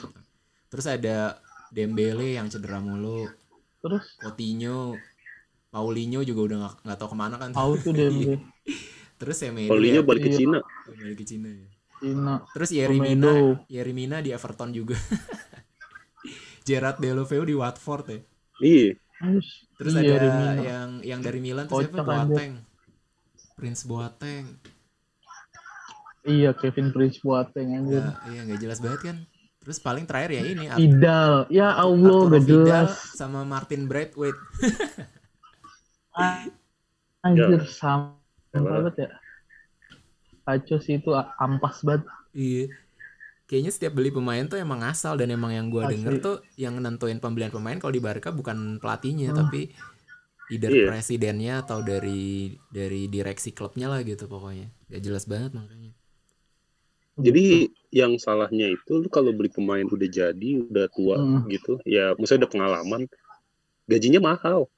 Terus 0.70 0.86
ada 0.86 1.38
Dembele 1.70 2.34
yang 2.34 2.48
cedera 2.48 2.78
mulu 2.78 3.30
Terus 3.80 4.18
Coutinho 4.18 4.98
Paulinho 5.70 6.22
juga 6.22 6.42
udah 6.44 6.58
nggak 6.60 6.76
nggak 6.82 6.98
tahu 6.98 7.10
ke 7.10 7.18
mana 7.18 7.36
kan 7.38 7.50
tahu 7.52 7.74
tuh 7.78 7.94
Iya. 7.94 8.38
terus 9.20 9.36
Semedo 9.38 9.70
Paulinho 9.70 10.02
ya, 10.02 10.04
balik 10.04 10.22
ke 10.26 10.30
Iya. 10.30 10.38
Cina. 10.40 10.58
balik 10.90 11.18
ke 11.18 11.26
Cina 11.26 11.50
ya. 11.50 11.68
Cina. 12.00 12.36
terus 12.52 12.70
Yerimina. 12.72 13.34
Yerimina 13.68 14.18
di 14.20 14.32
Everton 14.32 14.72
juga 14.72 14.96
Gerard 16.66 16.98
Deulofeu 16.98 17.44
di 17.44 17.54
Watford 17.54 18.06
ya 18.08 18.20
Iya. 18.60 18.90
Terus, 19.20 19.48
terus 19.76 19.94
iya, 19.94 20.00
ada 20.00 20.16
Remina. 20.18 20.52
yang 20.60 20.90
yang 21.04 21.20
dari 21.20 21.40
Milan 21.40 21.68
tuh 21.68 21.84
siapa. 21.84 22.02
Boateng 22.02 22.52
Prince 23.54 23.84
Boateng 23.84 24.46
Iya 26.22 26.52
Kevin 26.54 26.92
Prince 26.92 27.20
Boateng 27.20 27.68
ya, 27.68 27.80
iya 28.28 28.42
nggak 28.44 28.60
jelas 28.60 28.80
banget 28.80 29.02
kan 29.06 29.18
terus 29.60 29.78
paling 29.78 30.04
terakhir 30.04 30.40
ya 30.40 30.44
ini 30.44 30.66
Vidal, 30.72 31.46
ya 31.52 31.76
Allah 31.76 32.00
Arturo 32.00 32.32
gak 32.32 32.44
jelas. 32.44 32.92
sama 33.14 33.44
Martin 33.44 33.86
Braithwaite 33.86 34.40
Anjir 37.20 37.62
sama 37.68 38.16
banget 38.52 39.06
ya. 39.06 39.10
Kacau 40.44 40.80
sih 40.80 40.98
itu 40.98 41.12
ampas 41.38 41.84
banget. 41.84 42.08
Iya. 42.34 42.66
Kayaknya 43.46 43.72
setiap 43.74 43.94
beli 43.98 44.10
pemain 44.10 44.46
tuh 44.46 44.58
emang 44.58 44.82
asal 44.86 45.18
dan 45.18 45.30
emang 45.30 45.52
yang 45.52 45.68
gua 45.68 45.90
Asli. 45.90 46.00
denger 46.00 46.14
tuh 46.22 46.36
yang 46.56 46.78
nentuin 46.80 47.18
pembelian 47.18 47.50
pemain 47.50 47.78
kalau 47.78 47.92
di 47.92 48.02
Barca 48.02 48.30
bukan 48.30 48.78
pelatihnya 48.78 49.34
Hmm. 49.34 49.40
tapi 49.46 49.74
either 50.50 50.70
Iya. 50.72 50.86
presidennya 50.90 51.54
atau 51.62 51.82
dari 51.82 52.54
dari 52.70 53.06
direksi 53.06 53.54
klubnya 53.54 53.90
lah 53.90 54.02
gitu 54.02 54.26
pokoknya. 54.26 54.70
Gak 54.88 55.02
jelas 55.04 55.26
banget 55.26 55.52
makanya. 55.54 55.94
Jadi 57.20 57.46
yang 57.90 58.16
salahnya 58.16 58.70
itu 58.70 58.92
lu 58.96 59.10
kalau 59.10 59.32
beli 59.32 59.50
pemain 59.50 59.84
udah 59.84 60.06
jadi 60.06 60.50
udah 60.62 60.86
tua 60.90 61.18
Hmm. 61.18 61.42
gitu 61.48 61.82
ya 61.84 62.14
maksudnya 62.14 62.46
udah 62.46 62.52
pengalaman 62.52 63.02
gajinya 63.86 64.22
mahal 64.24 64.70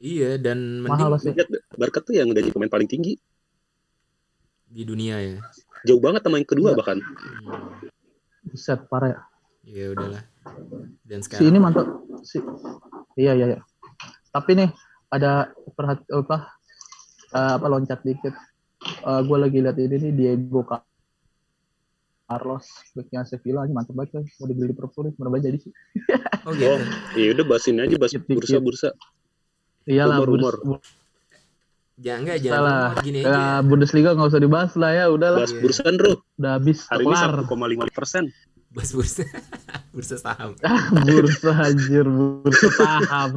Iya 0.00 0.40
dan 0.40 0.80
mending 0.80 0.96
Mahal 1.12 1.20
sih. 1.20 1.36
lihat 1.36 1.48
Barca 1.76 2.00
tuh 2.00 2.16
yang 2.16 2.32
gaji 2.32 2.48
pemain 2.48 2.72
paling 2.72 2.88
tinggi 2.88 3.20
di 4.64 4.82
dunia 4.82 5.20
ya. 5.20 5.36
jauh 5.82 6.00
banget 6.00 6.22
sama 6.22 6.40
yang 6.40 6.48
kedua 6.48 6.72
Iya. 6.72 6.78
bahkan 6.78 6.98
Hmm. 7.00 7.88
Buset, 8.40 8.80
parah 8.88 9.12
ya. 9.12 9.18
Ya 9.62 9.86
udahlah. 9.92 10.24
Dan 11.04 11.20
Si 11.20 11.28
sekarang 11.28 11.44
ini 11.46 11.58
mantap. 11.60 11.86
Si 12.24 12.40
Iya, 13.14 13.36
iya, 13.36 13.46
iya. 13.52 13.58
Tapi 14.32 14.56
nih 14.56 14.70
ada 15.06 15.52
perhati 15.70 16.08
apa 16.08 16.48
eh, 17.30 17.52
apa 17.54 17.66
loncat 17.68 18.00
dikit. 18.00 18.32
Gue 19.02 19.36
lagi 19.36 19.58
lihat 19.58 19.76
ini 19.76 19.96
nih 19.98 20.12
Diego 20.12 20.60
Ca- 20.62 20.84
Carlos 22.24 22.62
backnya 22.92 23.24
Sevilla 23.24 23.64
ini 23.64 23.72
mantap 23.72 23.92
banget 23.92 24.10
kan. 24.14 24.24
Mau 24.38 24.46
dibeli 24.46 24.70
Liverpool 24.70 25.02
nih, 25.04 25.14
bener 25.14 25.40
jadi 25.40 25.58
sih. 25.58 25.72
oh 26.46 26.52
gitu. 26.52 26.70
Oh, 26.70 26.78
ya 27.14 27.28
udah 27.32 27.44
bahasin 27.44 27.76
aja 27.76 27.94
bahas 27.94 28.12
Dikit-dikit. 28.12 28.36
bursa-bursa 28.38 28.88
Iyalah, 29.82 30.20
Rumor, 30.20 30.54
Bundes- 30.62 30.98
Jangan 31.98 32.20
enggak 32.22 32.38
jangan 32.38 32.54
Salah. 32.54 32.76
rumor, 32.86 33.02
gini 33.02 33.18
Ya, 33.18 33.28
aja. 33.28 33.60
Bundesliga 33.60 34.10
nggak 34.14 34.28
usah 34.30 34.40
dibahas 34.40 34.72
lah 34.74 34.90
ya, 34.90 35.04
udahlah. 35.08 35.38
bahas 35.42 35.52
Iya. 35.52 35.60
bursa 35.60 35.84
bro 35.90 36.12
Udah 36.38 36.52
habis, 36.54 36.78
hari 36.86 37.02
ini 37.02 37.12
kelar. 37.12 37.32
1,5 37.44 37.90
persen 37.92 38.24
Bahas 38.70 38.90
bursa. 38.94 39.24
bursa 39.92 40.16
saham. 40.16 40.50
bursa 41.10 41.50
anjir, 41.58 42.06
bursa 42.06 42.68
saham. 42.70 43.32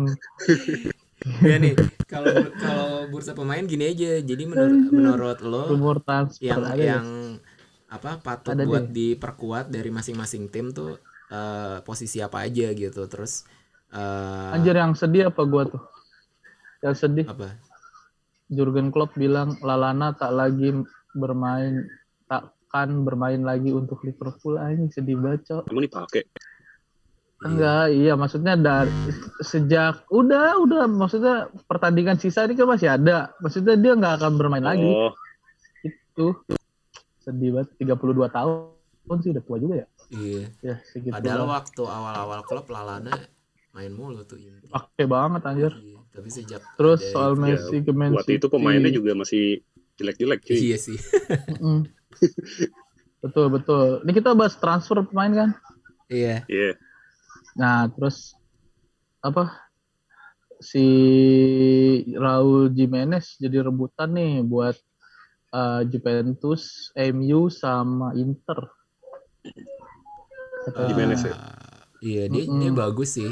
Ya 1.44 1.56
nih, 1.60 1.74
kalau 2.06 2.34
kalau 2.60 2.90
bursa 3.08 3.32
pemain 3.32 3.64
gini 3.64 3.90
aja. 3.90 4.20
Jadi 4.20 4.44
menurut 4.44 4.80
Anjir. 4.80 4.92
menurut 4.92 5.40
lo 5.44 5.64
yang 6.44 6.62
ada 6.64 6.76
ya? 6.78 6.98
yang 6.98 7.08
apa 7.88 8.18
patut 8.20 8.58
Ada 8.58 8.66
buat 8.66 8.90
diperkuat 8.90 9.70
dari 9.70 9.90
masing-masing 9.94 10.50
tim 10.50 10.74
tuh 10.74 11.00
eh, 11.32 11.80
posisi 11.88 12.20
apa 12.20 12.44
aja 12.44 12.72
gitu. 12.76 13.02
Terus 13.08 13.48
eh, 13.94 14.56
Anjir 14.56 14.76
yang 14.76 14.94
sedih 14.94 15.32
apa 15.32 15.42
gua 15.48 15.64
tuh? 15.68 15.84
Yang 16.84 16.96
sedih 17.08 17.26
apa? 17.30 17.56
Jurgen 18.52 18.92
Klopp 18.92 19.16
bilang 19.16 19.56
Lalana 19.64 20.14
tak 20.14 20.36
lagi 20.36 20.76
bermain 21.16 21.88
takkan 22.28 23.06
bermain 23.06 23.42
lagi 23.42 23.72
untuk 23.72 24.02
Liverpool 24.04 24.58
anjing 24.60 24.90
sedih 24.92 25.18
banget 25.18 25.48
Cok. 25.50 25.64
emang 25.72 25.86
dipakai 25.88 26.24
Iya. 26.24 26.53
Enggak, 27.44 27.92
iya 27.92 28.16
maksudnya 28.16 28.56
dari 28.56 28.92
sejak 29.44 30.08
udah 30.08 30.56
udah 30.64 30.88
maksudnya 30.88 31.52
pertandingan 31.68 32.16
sisa 32.16 32.48
ini 32.48 32.56
kan 32.56 32.72
masih 32.72 32.88
ada. 32.88 33.36
Maksudnya 33.44 33.76
dia 33.76 34.00
nggak 34.00 34.24
akan 34.24 34.32
bermain 34.40 34.64
lagi. 34.64 34.88
oh 34.88 35.12
Itu 35.84 36.40
sedih 37.20 37.60
banget 37.60 37.76
32 37.84 38.32
tahun 38.32 39.18
sih 39.20 39.30
udah 39.36 39.44
tua 39.44 39.58
juga 39.60 39.76
ya. 39.84 39.88
Iya. 40.08 40.44
Ya 40.64 40.76
segitu. 40.88 41.12
Padahal 41.12 41.44
lah. 41.44 41.50
waktu 41.60 41.84
awal-awal 41.84 42.40
klub 42.48 42.66
Lalana 42.72 43.12
main 43.74 43.92
mulu 43.92 44.24
tuh 44.24 44.40
inti. 44.40 44.72
pakai 44.72 45.04
banget 45.04 45.42
anjir. 45.44 45.74
Iya, 45.76 46.00
Tapi 46.14 46.28
sejak 46.32 46.62
Terus 46.80 47.00
ada- 47.02 47.12
soal 47.12 47.32
Messi 47.36 47.78
ke 47.84 47.92
Man 47.92 48.16
waktu 48.16 48.40
itu 48.40 48.48
pemainnya 48.48 48.94
juga 48.94 49.18
masih 49.18 49.66
jelek-jelek 50.00 50.40
cuy 50.48 50.56
Iya 50.56 50.78
sih. 50.80 50.98
Mm. 51.60 51.84
betul 53.24 53.46
betul. 53.52 53.86
Ini 54.08 54.12
kita 54.16 54.32
bahas 54.32 54.56
transfer 54.56 55.04
pemain 55.04 55.34
kan? 55.34 55.50
Iya. 56.08 56.48
Iya 56.48 56.80
Nah, 57.58 57.90
terus 57.94 58.34
apa? 59.22 59.70
Si 60.64 60.86
Raul 62.16 62.72
Jimenez 62.72 63.36
jadi 63.36 63.68
rebutan 63.68 64.16
nih 64.16 64.42
buat 64.48 64.78
uh, 65.52 65.82
Juventus, 65.86 66.92
MU 66.96 67.52
sama 67.52 68.16
Inter. 68.16 68.72
Kata 70.66 70.88
Jimenez 70.88 71.22
ya? 71.28 71.36
Iya, 72.04 72.24
dia 72.32 72.44
dia 72.48 72.72
bagus 72.72 73.16
sih. 73.16 73.32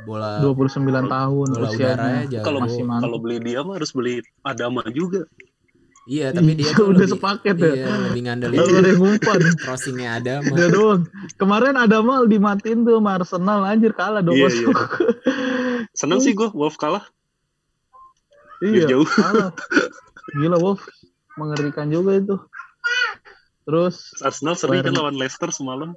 Bola 0.00 0.40
29 0.40 1.12
tahun 1.12 1.46
bola 1.52 1.68
usianya. 1.68 2.40
kalau 2.40 2.64
masih 2.64 2.88
mantap. 2.88 3.04
kalau 3.04 3.18
beli 3.20 3.36
dia 3.44 3.60
mah 3.60 3.76
harus 3.76 3.92
beli 3.92 4.24
Adama 4.40 4.80
juga 4.88 5.28
Iya, 6.08 6.32
tapi 6.32 6.56
dia 6.56 6.72
tuh 6.78 6.90
udah 6.90 7.04
lebih, 7.04 7.12
sepaket 7.12 7.56
ya. 7.60 7.72
Iya, 7.76 7.86
lebih 8.08 8.22
ngandelin 8.24 8.56
Lalu 8.56 8.72
ada 8.80 8.88
yang 8.88 9.00
ngumpan. 9.04 9.40
crossingnya 9.64 10.08
ada 10.16 10.34
Dia 10.40 10.68
doang. 10.72 11.02
Kemarin 11.36 11.74
ada 11.76 12.00
mal 12.00 12.24
dimatiin 12.24 12.88
tuh 12.88 12.96
sama 12.98 13.10
Arsenal 13.20 13.60
anjir 13.68 13.92
kalah 13.92 14.24
2-0. 14.24 14.32
Iya, 14.32 14.48
iya. 14.60 14.72
seneng 15.92 16.20
sih 16.24 16.32
gue 16.32 16.48
Wolf 16.52 16.76
kalah 16.76 17.04
Iya, 18.60 18.92
jauh. 18.92 19.08
kalah. 19.08 19.52
Gila 20.36 20.56
Wolf, 20.60 20.84
mengerikan 21.36 21.88
juga 21.88 22.16
itu. 22.16 22.36
Terus 23.64 24.12
Arsenal 24.20 24.56
seri 24.56 24.80
kan 24.80 24.92
lawan 24.92 25.16
Leicester 25.16 25.48
semalam 25.48 25.96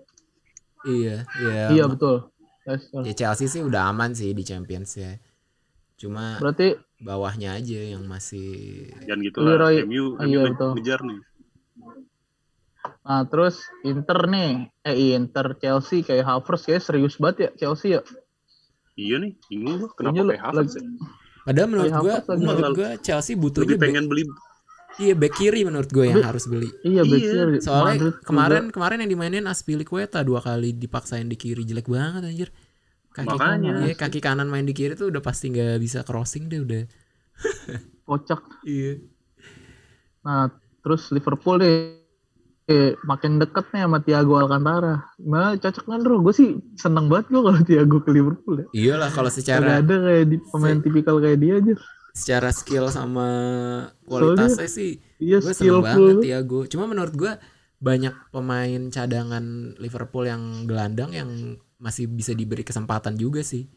Iya, 0.84 1.24
iya. 1.40 1.64
iya 1.72 1.84
betul. 1.88 2.28
Leicester. 2.68 3.02
Ya 3.04 3.14
Chelsea 3.16 3.48
sih 3.48 3.64
udah 3.64 3.92
aman 3.92 4.12
sih 4.16 4.32
di 4.32 4.44
Champions 4.44 4.96
ya. 4.96 5.16
Cuma 6.04 6.36
Berarti 6.36 6.76
bawahnya 7.00 7.56
aja 7.56 7.80
yang 7.90 8.04
masih 8.04 8.48
dan 9.04 9.20
gitu 9.20 9.40
lah 9.40 9.56
Leroy- 9.56 9.84
MU, 9.84 10.20
iya, 10.20 10.44
MU 10.44 10.52
betul. 10.52 10.72
ngejar 10.76 11.00
nih 11.02 11.20
nah 13.00 13.24
terus 13.24 13.60
Inter 13.82 14.28
nih, 14.28 14.50
eh 14.82 15.12
Inter 15.14 15.56
Chelsea 15.58 16.00
kayak 16.02 16.24
Havertz 16.24 16.64
kayak 16.66 16.80
serius 16.82 17.16
banget 17.16 17.38
ya 17.38 17.50
Chelsea 17.58 17.96
ya. 17.96 18.02
iya 18.96 19.20
nih 19.20 19.36
bingung 19.46 19.76
gue 19.78 19.90
kenapa 19.94 20.20
kayak 20.26 20.42
Havertz 20.42 20.74
ya? 20.74 20.84
Padahal 21.44 21.68
menurut 21.68 21.92
gua, 21.94 22.16
lagi. 22.18 22.40
menurut 22.40 22.72
gua 22.74 22.90
Chelsea 22.98 23.36
butuhnya 23.36 23.68
lebih 23.70 23.80
pengen 23.82 24.06
beli 24.08 24.24
iya 24.96 25.12
back 25.14 25.34
kiri 25.34 25.64
menurut 25.64 25.90
gua 25.90 26.06
yang 26.06 26.22
Tapi- 26.22 26.30
harus 26.30 26.46
beli. 26.46 26.70
Iya, 26.82 27.02
back 27.02 27.18
Iya, 27.18 27.32
kiri. 27.34 27.58
Soalnya 27.60 27.88
Madrid 27.90 28.16
kemarin 28.22 28.64
kemarin 28.70 28.98
yang 29.02 29.12
dimainin 29.12 29.46
Aspilicueta 29.46 30.22
dua 30.22 30.40
kali 30.40 30.72
dipaksain 30.72 31.26
di 31.26 31.36
kiri 31.36 31.64
jelek 31.64 31.88
banget 31.88 32.24
anjir. 32.24 32.50
Kaki 33.14 33.30
Makanya. 33.30 33.72
kanan, 33.78 33.86
iya, 33.86 33.94
kaki 33.94 34.20
kanan 34.20 34.50
main 34.50 34.66
di 34.66 34.74
kiri 34.74 34.98
tuh 34.98 35.14
udah 35.14 35.22
pasti 35.22 35.54
nggak 35.54 35.78
bisa 35.78 36.02
crossing 36.02 36.50
deh 36.50 36.60
udah. 36.66 36.84
kocak. 38.10 38.42
Iya. 38.66 39.06
Nah, 40.26 40.50
terus 40.82 41.12
Liverpool 41.12 41.60
deh 41.62 41.76
eh, 42.66 42.96
makin 43.04 43.38
deket 43.38 43.66
nih 43.74 43.84
sama 43.86 44.00
Thiago 44.02 44.34
Alcantara. 44.40 44.96
Nah, 45.20 45.54
cocok 45.60 45.86
kan 45.86 46.00
bro? 46.02 46.24
Gue 46.24 46.34
sih 46.34 46.50
seneng 46.76 47.12
banget 47.12 47.30
gue 47.32 47.42
kalau 47.44 47.62
Thiago 47.62 47.98
ke 48.02 48.12
Liverpool 48.12 48.56
ya. 48.64 48.68
Iyalah 48.74 49.12
kalau 49.12 49.30
Gak 49.30 49.38
secara 49.38 49.84
ada 49.84 49.96
kayak 50.00 50.26
di, 50.32 50.38
pemain 50.52 50.80
tipikal 50.80 51.20
kayak 51.20 51.40
dia 51.40 51.56
aja. 51.60 51.76
secara 52.14 52.54
skill 52.54 52.94
sama 52.94 53.26
kualitasnya 54.06 54.70
sih 54.70 55.02
Iya 55.18 55.42
gue 55.42 55.54
seneng 55.54 55.82
banget. 55.82 56.16
Thiago. 56.22 56.60
Cuma 56.70 56.86
menurut 56.86 57.14
gue 57.16 57.34
banyak 57.84 58.16
pemain 58.32 58.82
cadangan 58.90 59.76
Liverpool 59.82 60.24
yang 60.24 60.64
gelandang 60.70 61.12
yang 61.12 61.30
masih 61.84 62.08
bisa 62.08 62.32
diberi 62.32 62.64
kesempatan 62.64 63.14
juga 63.14 63.44
sih. 63.44 63.68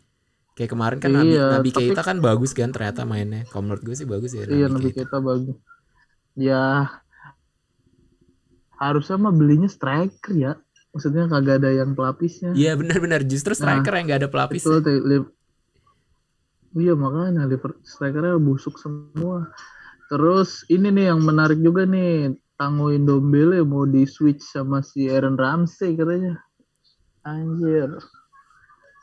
Kayak 0.55 0.71
kemarin 0.73 0.99
kan 1.03 1.11
Nabi, 1.11 1.35
Iya, 1.35 1.47
Nabi 1.59 1.69
tapi- 1.69 1.90
Keita 1.90 2.01
kan 2.01 2.16
bagus 2.23 2.55
kan 2.55 2.71
ternyata 2.71 3.03
mainnya. 3.03 3.42
Kalau 3.51 3.66
menurut 3.66 3.83
gue 3.83 3.92
sih 3.92 4.07
bagus 4.07 4.31
ya 4.33 4.47
Iya 4.47 4.71
Nabi 4.71 4.79
Nabi 4.79 4.88
Keita. 4.88 5.01
kita 5.05 5.19
bagus. 5.19 5.57
Ya 6.38 6.62
harusnya 8.77 9.16
mah 9.19 9.35
belinya 9.35 9.66
striker 9.66 10.33
ya. 10.33 10.53
Maksudnya 10.95 11.29
kagak 11.29 11.61
ada 11.61 11.71
yang 11.75 11.92
pelapisnya. 11.92 12.57
Iya 12.57 12.73
benar-benar 12.73 13.21
justru 13.27 13.53
striker 13.53 13.92
yang 13.92 14.07
gak 14.09 14.21
ada 14.25 14.31
pelapis. 14.33 14.64
Betul, 14.64 15.29
Iya 16.73 16.92
makanya 16.92 17.49
strikernya 17.83 18.37
busuk 18.37 18.77
semua. 18.77 19.49
Terus 20.07 20.64
ini 20.69 20.88
nih 20.88 21.11
yang 21.11 21.21
menarik 21.21 21.57
juga 21.59 21.85
nih 21.85 22.37
Tango 22.57 22.88
Indombele 22.88 23.61
mau 23.61 23.85
di 23.85 24.05
switch 24.05 24.40
sama 24.40 24.81
si 24.81 25.09
Aaron 25.09 25.37
Ramsey 25.37 25.97
katanya. 25.97 26.40
Anjir, 27.27 27.91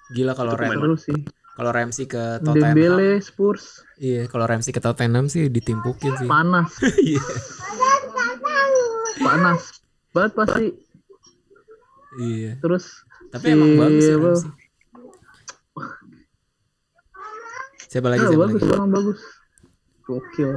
Gila 0.09 0.31
kalau 0.31 0.55
seru 0.55 0.95
sih. 0.95 1.19
kalau 1.53 1.69
Ramsey 1.69 2.05
ke 2.05 2.39
Tottenham. 2.39 2.71
Dembele 2.71 3.19
Spurs 3.19 3.83
Iya, 3.95 4.25
kalau 4.25 4.47
Ramsey 4.47 4.71
ke 4.71 4.79
Tottenham 4.79 5.27
sih 5.27 5.47
ditimpukin 5.47 6.15
sih. 6.17 6.25
panas, 6.25 6.71
Iya. 7.03 7.21
panas 9.19 9.61
banget 10.09 10.31
pasti. 10.33 10.65
Iya. 12.15 12.51
Terus 12.59 13.03
Tapi 13.29 13.43
si- 13.43 13.53
emang 13.53 13.71
bagus 13.75 14.03
ya 14.03 14.15
apa, 14.15 14.29
Ramsey. 14.29 14.51
Siapa 17.85 18.07
lagi? 18.07 18.19
Ah, 18.19 18.29
Siapa 18.29 18.41
bagus, 18.41 18.61
lagi? 18.61 18.73
emang 18.73 18.91
bagus. 18.91 19.19
Gokil. 20.03 20.51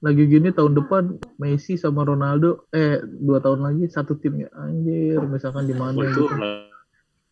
Lagi 0.00 0.24
gini 0.24 0.48
tahun 0.48 0.72
depan 0.74 1.02
Messi 1.36 1.76
sama 1.76 2.02
Ronaldo 2.02 2.64
eh 2.72 2.98
dua 3.04 3.36
tahun 3.38 3.60
lagi 3.60 3.84
satu 3.86 4.16
tim 4.16 4.40
ya 4.40 4.48
anjir 4.56 5.20
misalkan 5.28 5.68
di 5.68 5.76
mana 5.76 5.92
gitu. 6.00 6.24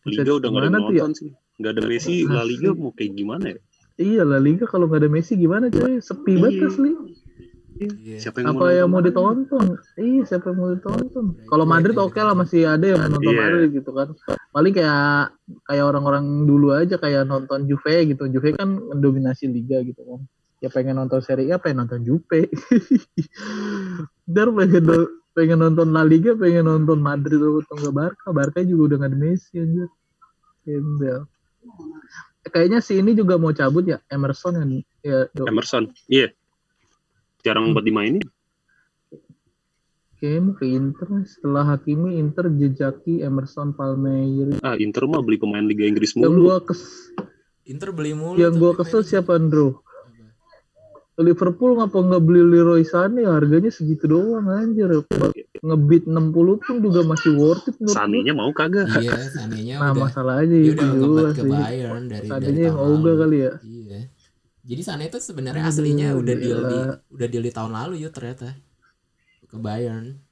Liga 0.05 0.31
udah 0.31 0.47
nggak 0.47 0.63
ada 0.63 0.69
ya? 0.69 0.77
nonton 0.77 1.11
sih 1.11 1.29
nggak 1.57 1.71
ada 1.75 1.81
Messi 1.83 2.15
La 2.23 2.41
Liga 2.41 2.71
mau 2.71 2.93
kayak 2.93 3.11
gimana 3.13 3.45
ya 3.51 3.59
Iya 3.99 4.21
La 4.23 4.39
Liga 4.39 4.63
kalau 4.63 4.87
nggak 4.87 5.01
ada 5.01 5.09
Messi 5.11 5.33
gimana 5.35 5.67
coy? 5.67 5.99
Sepi 5.99 6.39
banget 6.39 6.55
Iya. 6.55 6.67
asli. 6.71 6.91
Iya. 7.79 8.17
siapa 8.19 8.37
yang 8.39 8.55
Apa 8.55 8.65
yang 8.71 8.87
mau 8.87 8.99
nonton? 8.99 9.43
ditonton? 9.43 9.65
Iya 9.95 10.21
siapa 10.23 10.45
yang 10.51 10.57
mau 10.59 10.69
ditonton? 10.71 11.25
Kalau 11.47 11.65
Madrid 11.65 11.95
oke 11.95 12.15
lah 12.15 12.31
masih 12.31 12.63
ada 12.63 12.85
yang 12.85 13.01
nonton 13.07 13.33
Iya. 13.33 13.39
Madrid 13.39 13.69
gitu 13.75 13.91
kan. 13.91 14.07
Paling 14.51 14.71
kayak 14.71 15.35
kayak 15.65 15.83
orang-orang 15.83 16.25
dulu 16.43 16.71
aja 16.71 16.95
kayak 16.95 17.25
nonton 17.25 17.67
Juve 17.67 18.07
gitu. 18.07 18.23
Juve 18.29 18.55
kan 18.55 18.71
mendominasi 18.71 19.51
liga 19.51 19.83
gitu 19.83 19.99
kan. 19.99 20.19
Ya 20.59 20.67
pengen 20.67 20.95
nonton 20.95 21.23
Serie 21.23 21.47
A, 21.49 21.57
pengen 21.57 21.87
nonton 21.87 22.03
Juve. 22.03 22.51
Dar 24.27 24.51
pengen, 24.57 24.83
do- 24.83 25.11
pengen 25.31 25.57
nonton 25.57 25.87
La 25.89 26.03
Liga, 26.03 26.35
pengen 26.35 26.67
nonton 26.67 26.99
Madrid 26.99 27.39
atau 27.39 27.63
enggak 27.71 27.95
Barca. 27.95 28.27
Barca 28.29 28.59
juga 28.59 28.91
udah 28.91 28.97
nggak 28.99 29.11
ada 29.11 29.17
Messi 29.17 29.55
anjir. 29.55 29.87
Gembel. 30.61 31.23
Kayaknya 32.43 32.79
si 32.79 32.99
ini 32.99 33.15
juga 33.15 33.35
mau 33.35 33.51
cabut 33.51 33.83
ya, 33.83 34.03
Emerson 34.05 34.53
yang 34.57 34.69
ya 34.99 35.17
do- 35.31 35.47
Emerson. 35.47 35.95
Iya. 36.05 36.35
Jarang 37.39 37.71
buat 37.71 37.83
dimainin. 37.83 38.19
kayaknya 40.19 40.41
mau 40.43 40.51
ke 40.53 40.67
Inter 40.67 41.07
setelah 41.23 41.63
Hakimi 41.65 42.19
Inter 42.19 42.51
jejaki 42.51 43.23
Emerson 43.23 43.71
Palmieri. 43.71 44.59
Ah, 44.59 44.75
Inter 44.75 45.07
mah 45.07 45.23
beli 45.23 45.39
pemain 45.39 45.63
Liga 45.63 45.87
Inggris 45.87 46.11
Yang 46.11 46.27
mulu. 46.27 46.43
gua 46.43 46.57
kes 46.59 46.81
Inter 47.63 47.95
beli 47.95 48.11
mulu. 48.11 48.35
yang 48.35 48.59
gua 48.59 48.75
kesel 48.75 48.99
siapa 49.01 49.39
Andrew? 49.39 49.79
Liverpool 51.19 51.75
ngapa 51.75 51.99
nggak 51.99 52.23
beli 52.23 52.41
Leroy 52.47 52.87
Sané 52.87 53.27
harganya 53.27 53.67
segitu 53.67 54.07
doang 54.07 54.47
anjir 54.47 54.87
ngebit 55.59 56.07
60 56.07 56.63
pun 56.63 56.75
juga 56.79 57.03
masih 57.03 57.35
worth 57.35 57.67
it. 57.67 57.75
Sanenya 57.91 58.31
mau 58.31 58.47
kagak? 58.55 58.87
Iya, 59.03 59.19
sanenya 59.27 59.75
nah 59.83 59.91
udah 59.91 60.07
masalahnya 60.07 60.55
dia 60.55 60.71
itu 60.71 60.85
udah 60.87 61.35
ke 61.35 61.43
sih 61.43 61.51
Bayern 61.51 62.03
dari 62.07 62.23
dari 62.23 62.27
Sanenya 62.31 62.63
yang 62.71 62.77
tahun 62.79 62.87
ogah 62.95 63.03
lalu. 63.03 63.19
kali 63.19 63.37
ya 63.37 63.53
Iya. 63.67 63.99
Jadi 64.69 64.81
Sané 64.85 65.03
itu 65.11 65.19
sebenarnya 65.19 65.63
Aduh, 65.67 65.75
aslinya 65.75 66.07
udah 66.15 66.35
deal 66.39 66.61
di 66.63 66.79
udah 67.11 67.27
deal 67.27 67.43
di 67.43 67.51
tahun 67.51 67.71
lalu 67.75 67.93
yuk 67.99 68.13
ternyata 68.15 68.55
ke 69.49 69.57
Bayern. 69.59 70.23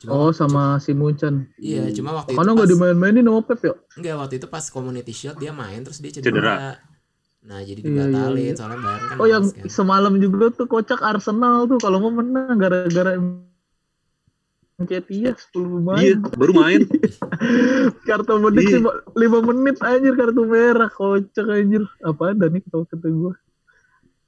Cuma 0.00 0.12
oh 0.16 0.32
sama 0.32 0.80
si 0.80 0.92
Munchen 0.96 1.48
iya, 1.60 1.88
cuma 1.92 2.12
waktu 2.20 2.36
karena 2.36 2.52
itu 2.52 2.56
nggak 2.56 2.68
pas, 2.68 2.76
dimain-mainin 2.76 3.24
sama 3.24 3.40
Pep 3.44 3.60
ya 3.64 3.74
enggak 3.96 4.14
waktu 4.20 4.34
itu 4.40 4.46
pas 4.48 4.64
Community 4.68 5.12
Shield 5.12 5.36
dia 5.40 5.52
main 5.52 5.80
terus 5.84 6.00
dia 6.00 6.12
cedera. 6.12 6.32
Cedera. 6.32 6.95
Nah, 7.46 7.62
jadi 7.62 7.78
Iya, 7.78 7.86
dibatalin 8.10 8.36
iya, 8.36 8.50
iya. 8.50 8.54
soalnya 8.54 8.78
Bayern 8.80 9.04
kan 9.06 9.16
oh 9.16 9.26
yang 9.26 9.44
kan. 9.46 9.70
semalam 9.70 10.14
juga 10.18 10.50
tuh 10.50 10.66
kocak 10.66 10.98
Arsenal 11.00 11.66
tuh 11.66 11.78
kalau 11.78 11.98
mau 12.00 12.10
menang 12.12 12.58
gara-gara 12.58 13.14
Ketia 14.76 15.32
10 15.32 15.56
pemain 15.72 15.96
Iya, 15.96 16.14
baru 16.36 16.52
main. 16.52 16.80
kartu 18.08 18.34
menit 18.36 18.60
Iya. 18.62 18.76
lima- 18.76 19.00
lima 19.14 19.38
menit 19.42 19.76
anjir 19.80 20.12
kartu 20.12 20.42
merah 20.44 20.90
kocak 20.90 21.46
anjir 21.48 21.82
apa 22.02 22.22
ada 22.30 22.46
nih 22.46 22.60
kalau 22.66 22.84
kata 22.84 23.08
gue 23.08 23.32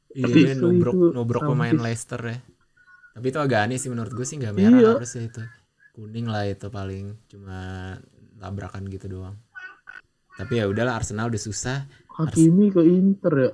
Iya, 0.09 0.25
Tapi 0.25 0.39
dia 0.41 0.55
nubruk 0.57 0.95
itu 0.95 1.07
nubruk 1.13 1.43
pemain. 1.45 1.75
Leicester 1.77 2.17
ya. 2.23 2.39
Tapi 3.13 3.27
itu 3.29 3.39
agak 3.39 3.61
aneh 3.61 3.77
sih 3.77 3.93
menurut 3.93 4.09
gue 4.09 4.25
sih 4.25 4.41
nggak 4.41 4.55
merah 4.57 4.79
Iya. 4.79 4.93
harusnya 4.97 5.23
itu. 5.27 5.43
Kuning 5.93 6.27
lah 6.27 6.47
itu 6.47 6.67
paling 6.69 7.13
cuma 7.29 7.59
tabrakan 8.39 8.89
gitu 8.89 9.07
doang. 9.11 9.37
Tapi 10.33 10.53
ya 10.55 10.65
udahlah 10.65 10.97
Arsenal 10.97 11.29
udah 11.29 11.43
susah. 11.43 11.85
Hakimi 12.19 12.67
ke 12.69 12.83
Inter 12.83 13.33
ya 13.39 13.51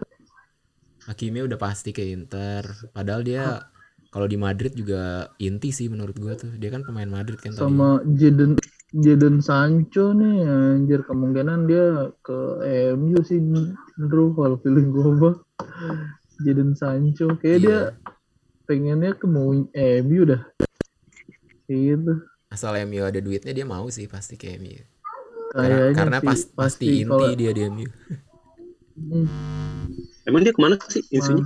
Hakimi 1.05 1.45
udah 1.45 1.61
pasti 1.61 1.93
ke 1.93 2.01
Inter. 2.01 2.65
Padahal 2.91 3.21
dia 3.21 3.61
kalau 4.09 4.25
di 4.25 4.41
Madrid 4.41 4.73
juga 4.73 5.29
inti 5.37 5.69
sih 5.69 5.93
menurut 5.93 6.17
gua 6.17 6.33
tuh. 6.33 6.57
Dia 6.57 6.73
kan 6.73 6.81
pemain 6.81 7.05
Madrid 7.05 7.37
kan 7.37 7.53
tadi. 7.53 7.61
sama 7.61 8.01
Jadon 8.09 8.57
Jadon 8.89 9.45
Sancho 9.45 10.17
nih 10.17 10.49
anjir 10.49 11.05
kemungkinan 11.05 11.67
dia 11.67 12.09
ke 12.23 12.39
MU 12.95 13.21
sih 13.21 13.37
bro 14.01 14.33
kalau 14.33 14.57
feeling 14.63 14.89
gue 14.89 15.11
mah 15.13 15.37
Jadon 16.41 16.73
Sancho 16.73 17.37
kayak 17.37 17.59
Iya. 17.59 17.61
dia 17.61 17.79
pengennya 18.65 19.13
ke 19.13 19.27
MU 20.01 20.23
dah 20.25 20.41
gitu 21.67 22.15
Asal 22.49 22.81
MU 22.87 23.03
ada 23.03 23.19
duitnya 23.19 23.51
dia 23.51 23.67
mau 23.67 23.91
sih 23.91 24.07
pasti 24.07 24.39
ke 24.39 24.57
MU. 24.57 24.79
kayaknya 25.53 25.91
Karena, 25.93 25.93
karena 25.93 26.19
sih, 26.19 26.27
pas, 26.27 26.41
pasti, 26.55 26.87
inti 27.03 27.11
kalau- 27.11 27.35
dia 27.35 27.51
di 27.51 27.63
MU. 27.67 27.89
Hmm, 28.95 29.27
Emang 30.25 30.41
dia 30.47 30.55
ke 30.55 30.61
mana 30.63 30.79
sih 30.87 31.03
insinya? 31.11 31.45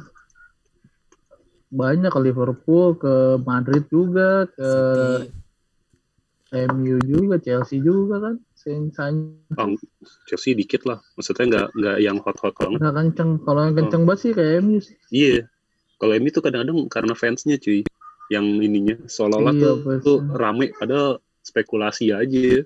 banyak 1.68 2.08
ke 2.08 2.20
Liverpool 2.24 2.96
ke 2.96 3.14
Madrid 3.44 3.84
juga 3.92 4.48
ke 4.48 4.68
City. 4.68 5.36
MU 6.48 6.96
juga 7.04 7.36
Chelsea 7.36 7.76
juga 7.76 8.24
kan 8.24 8.34
Sancho 8.56 9.36
Oh, 9.52 9.76
Chelsea 10.24 10.56
dikit 10.56 10.88
lah. 10.88 10.96
Maksudnya 11.12 11.44
nggak 11.44 11.66
nggak 11.76 11.96
yang 12.00 12.16
hot-hot 12.24 12.56
banget. 12.56 12.80
nggak 12.80 12.94
kenceng 12.96 13.30
kalau 13.44 13.60
yang 13.68 13.76
kenceng 13.76 14.02
banget 14.08 14.20
sih 14.24 14.32
kayak 14.32 14.64
MU 14.64 14.78
sih 14.80 14.96
Iya. 15.12 15.44
Kalau 16.00 16.12
MU 16.16 16.30
tuh 16.32 16.40
kadang-kadang 16.40 16.78
karena 16.88 17.12
fansnya 17.12 17.60
cuy. 17.60 17.84
Yang 18.32 18.46
ininya 18.64 18.96
seolah-olah 19.04 19.52
Iya, 19.52 19.60
tuh, 19.60 19.74
fansnya. 19.84 20.04
tuh 20.04 20.18
rame 20.36 20.66
padahal 20.72 21.20
spekulasi 21.44 22.16
aja. 22.16 22.64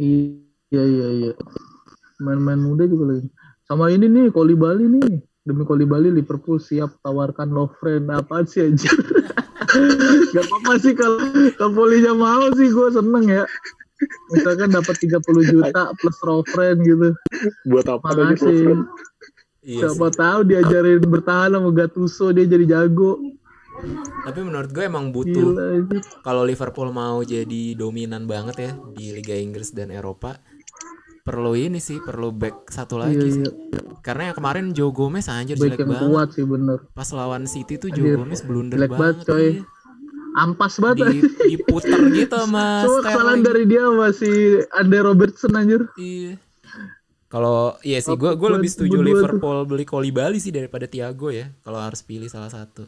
Iya 0.00 0.82
iya 0.88 1.08
iya. 1.20 1.32
Main-main 2.16 2.60
muda 2.64 2.88
juga 2.88 3.12
lagi. 3.12 3.28
Sama 3.64 3.88
ini 3.88 4.06
nih 4.08 4.28
Koli 4.28 4.52
Bali 4.52 4.84
nih. 4.84 5.24
Demi 5.44 5.64
Koli 5.68 5.84
Bali 5.84 6.08
Liverpool 6.08 6.56
siap 6.56 7.00
tawarkan 7.04 7.52
Lovren 7.52 8.08
apa 8.08 8.44
sih 8.48 8.64
aja. 8.64 8.88
Gak 10.34 10.44
apa-apa 10.44 10.72
sih 10.80 10.92
kalau 10.96 11.20
kalau 11.56 11.72
Polinya 11.72 12.12
mau 12.16 12.48
sih 12.56 12.68
gue 12.68 12.88
seneng 12.92 13.24
ya. 13.28 13.44
Misalkan 14.32 14.72
dapat 14.72 14.96
30 15.00 15.20
juta 15.52 15.82
plus 15.96 16.18
Lovren 16.24 16.76
gitu. 16.84 17.08
Buat 17.68 17.86
apa 17.88 18.08
lagi 18.12 18.36
Makasih. 18.40 18.60
Lovren? 18.68 18.80
Iya 19.64 19.88
Siapa 19.88 20.06
sih. 20.12 20.16
tahu 20.20 20.40
diajarin 20.44 21.00
bertahan 21.08 21.50
sama 21.56 21.70
Gattuso 21.72 22.26
dia 22.36 22.44
jadi 22.44 22.64
jago. 22.68 23.16
Tapi 24.28 24.40
menurut 24.44 24.70
gue 24.70 24.84
emang 24.84 25.08
butuh 25.08 25.56
kalau 26.20 26.44
Liverpool 26.44 26.92
mau 26.92 27.24
jadi 27.24 27.74
dominan 27.74 28.28
banget 28.28 28.56
ya 28.60 28.72
di 28.92 29.12
Liga 29.12 29.34
Inggris 29.34 29.72
dan 29.72 29.90
Eropa 29.90 30.36
perlu 31.24 31.56
ini 31.56 31.80
sih 31.80 31.96
perlu 31.98 32.28
back 32.30 32.68
satu 32.68 33.00
lagi 33.00 33.16
Iya, 33.16 33.32
sih. 33.32 33.42
iya. 33.42 33.50
Karena 33.98 34.28
yang 34.30 34.36
kemarin 34.36 34.64
Joe 34.70 34.92
Gomez 34.92 35.24
anjir 35.26 35.56
Baik 35.56 35.72
jelek 35.74 35.78
yang 35.80 35.90
banget. 35.90 36.04
kuat 36.06 36.28
sih 36.30 36.44
bener. 36.44 36.78
Pas 36.92 37.08
lawan 37.10 37.48
City 37.48 37.80
tuh 37.80 37.88
Joe 37.88 38.04
Anjir, 38.04 38.16
Gomez 38.20 38.40
blunder 38.44 38.76
jelek 38.76 38.92
banget, 38.92 39.16
banget. 39.16 39.26
coy. 39.26 39.46
iya. 39.50 39.62
Ampas 40.34 40.74
banget. 40.76 40.96
Di, 41.00 41.18
diputer 41.48 42.00
gitu 42.12 42.34
sama 42.36 42.64
Semua 42.84 43.00
kesalahan 43.00 43.40
dari 43.40 43.64
dia 43.64 43.84
masih 43.88 44.36
Ande 44.70 44.98
Robertson 45.00 45.56
anjir. 45.56 45.88
Iya. 45.96 46.36
Kalau 47.26 47.74
iya 47.80 47.98
sih 47.98 48.12
gue 48.14 48.30
gue 48.36 48.50
lebih 48.52 48.68
setuju 48.68 49.00
berdua 49.00 49.08
tuh. 49.08 49.18
Liverpool 49.40 49.58
beli 49.64 49.84
Bali 50.12 50.38
sih 50.38 50.52
daripada 50.52 50.84
Thiago 50.84 51.32
ya. 51.32 51.48
Kalau 51.64 51.80
harus 51.80 52.04
pilih 52.04 52.28
salah 52.28 52.52
satu. 52.52 52.84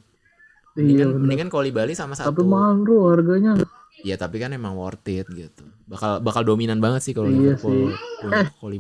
Iya, 0.76 0.84
Mendingan, 0.84 1.08
bener. 1.08 1.20
mendingan 1.24 1.48
Bali 1.72 1.96
sama 1.96 2.12
Tapi 2.12 2.36
satu. 2.36 2.44
mahal 2.44 2.84
bro 2.84 3.16
harganya. 3.16 3.56
Ya 4.02 4.14
tapi 4.14 4.36
kan 4.36 4.50
emang 4.50 4.74
worth 4.74 5.06
it 5.06 5.24
gitu. 5.28 5.64
Bakal 5.86 6.20
bakal 6.20 6.42
dominan 6.42 6.78
banget 6.78 7.00
sih 7.00 7.12
kalau 7.12 7.28
Iya 7.28 7.56
Liverpool 7.56 7.92
Eh. 8.28 8.46
Bali. 8.60 8.78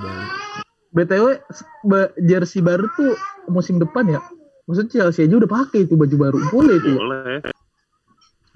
BTW 0.92 1.24
ba- 1.84 2.12
jersey 2.18 2.60
baru 2.60 2.88
tuh 2.92 3.16
musim 3.46 3.76
depan 3.76 4.08
ya. 4.08 4.20
Maksudnya 4.64 4.90
Chelsea 5.06 5.24
aja 5.24 5.36
udah 5.36 5.50
pakai 5.50 5.84
itu 5.84 5.94
baju 5.94 6.16
baru. 6.18 6.38
Boleh 6.50 6.76
tuh. 6.78 6.96
Boleh. 6.96 7.38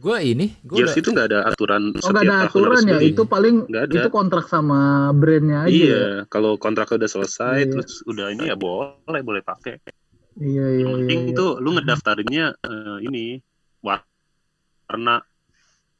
Gue 0.01 0.17
ini, 0.25 0.49
gue 0.65 0.81
udah 0.81 0.89
Jersey 0.89 1.05
itu 1.05 1.13
nggak 1.13 1.29
ada 1.29 1.41
aturan 1.45 1.93
Oh 1.93 2.09
nggak 2.09 2.25
ada 2.25 2.37
aturan 2.49 2.83
ya. 2.83 2.97
beli. 2.97 3.13
Itu 3.13 3.23
paling 3.25 3.57
ada. 3.69 3.85
itu 3.85 4.09
kontrak 4.09 4.49
sama 4.49 5.13
brandnya 5.13 5.69
aja. 5.69 5.71
Iya, 5.71 5.85
ya? 5.93 6.05
kalau 6.27 6.57
kontraknya 6.57 7.05
udah 7.05 7.11
selesai 7.11 7.57
Iya. 7.59 7.69
terus 7.69 8.01
udah 8.05 8.33
ini 8.33 8.49
ya 8.49 8.57
boleh 8.57 9.21
boleh 9.21 9.45
pakai. 9.45 9.77
Iya 10.41 10.65
iya 10.73 10.81
Yang 10.81 10.89
iya. 10.89 10.97
penting 10.97 11.21
iya. 11.21 11.31
itu 11.31 11.47
lu 11.61 11.69
ngedaftarinnya 11.77 12.47
eh, 12.59 12.97
ini 13.05 13.25
warna 13.85 15.21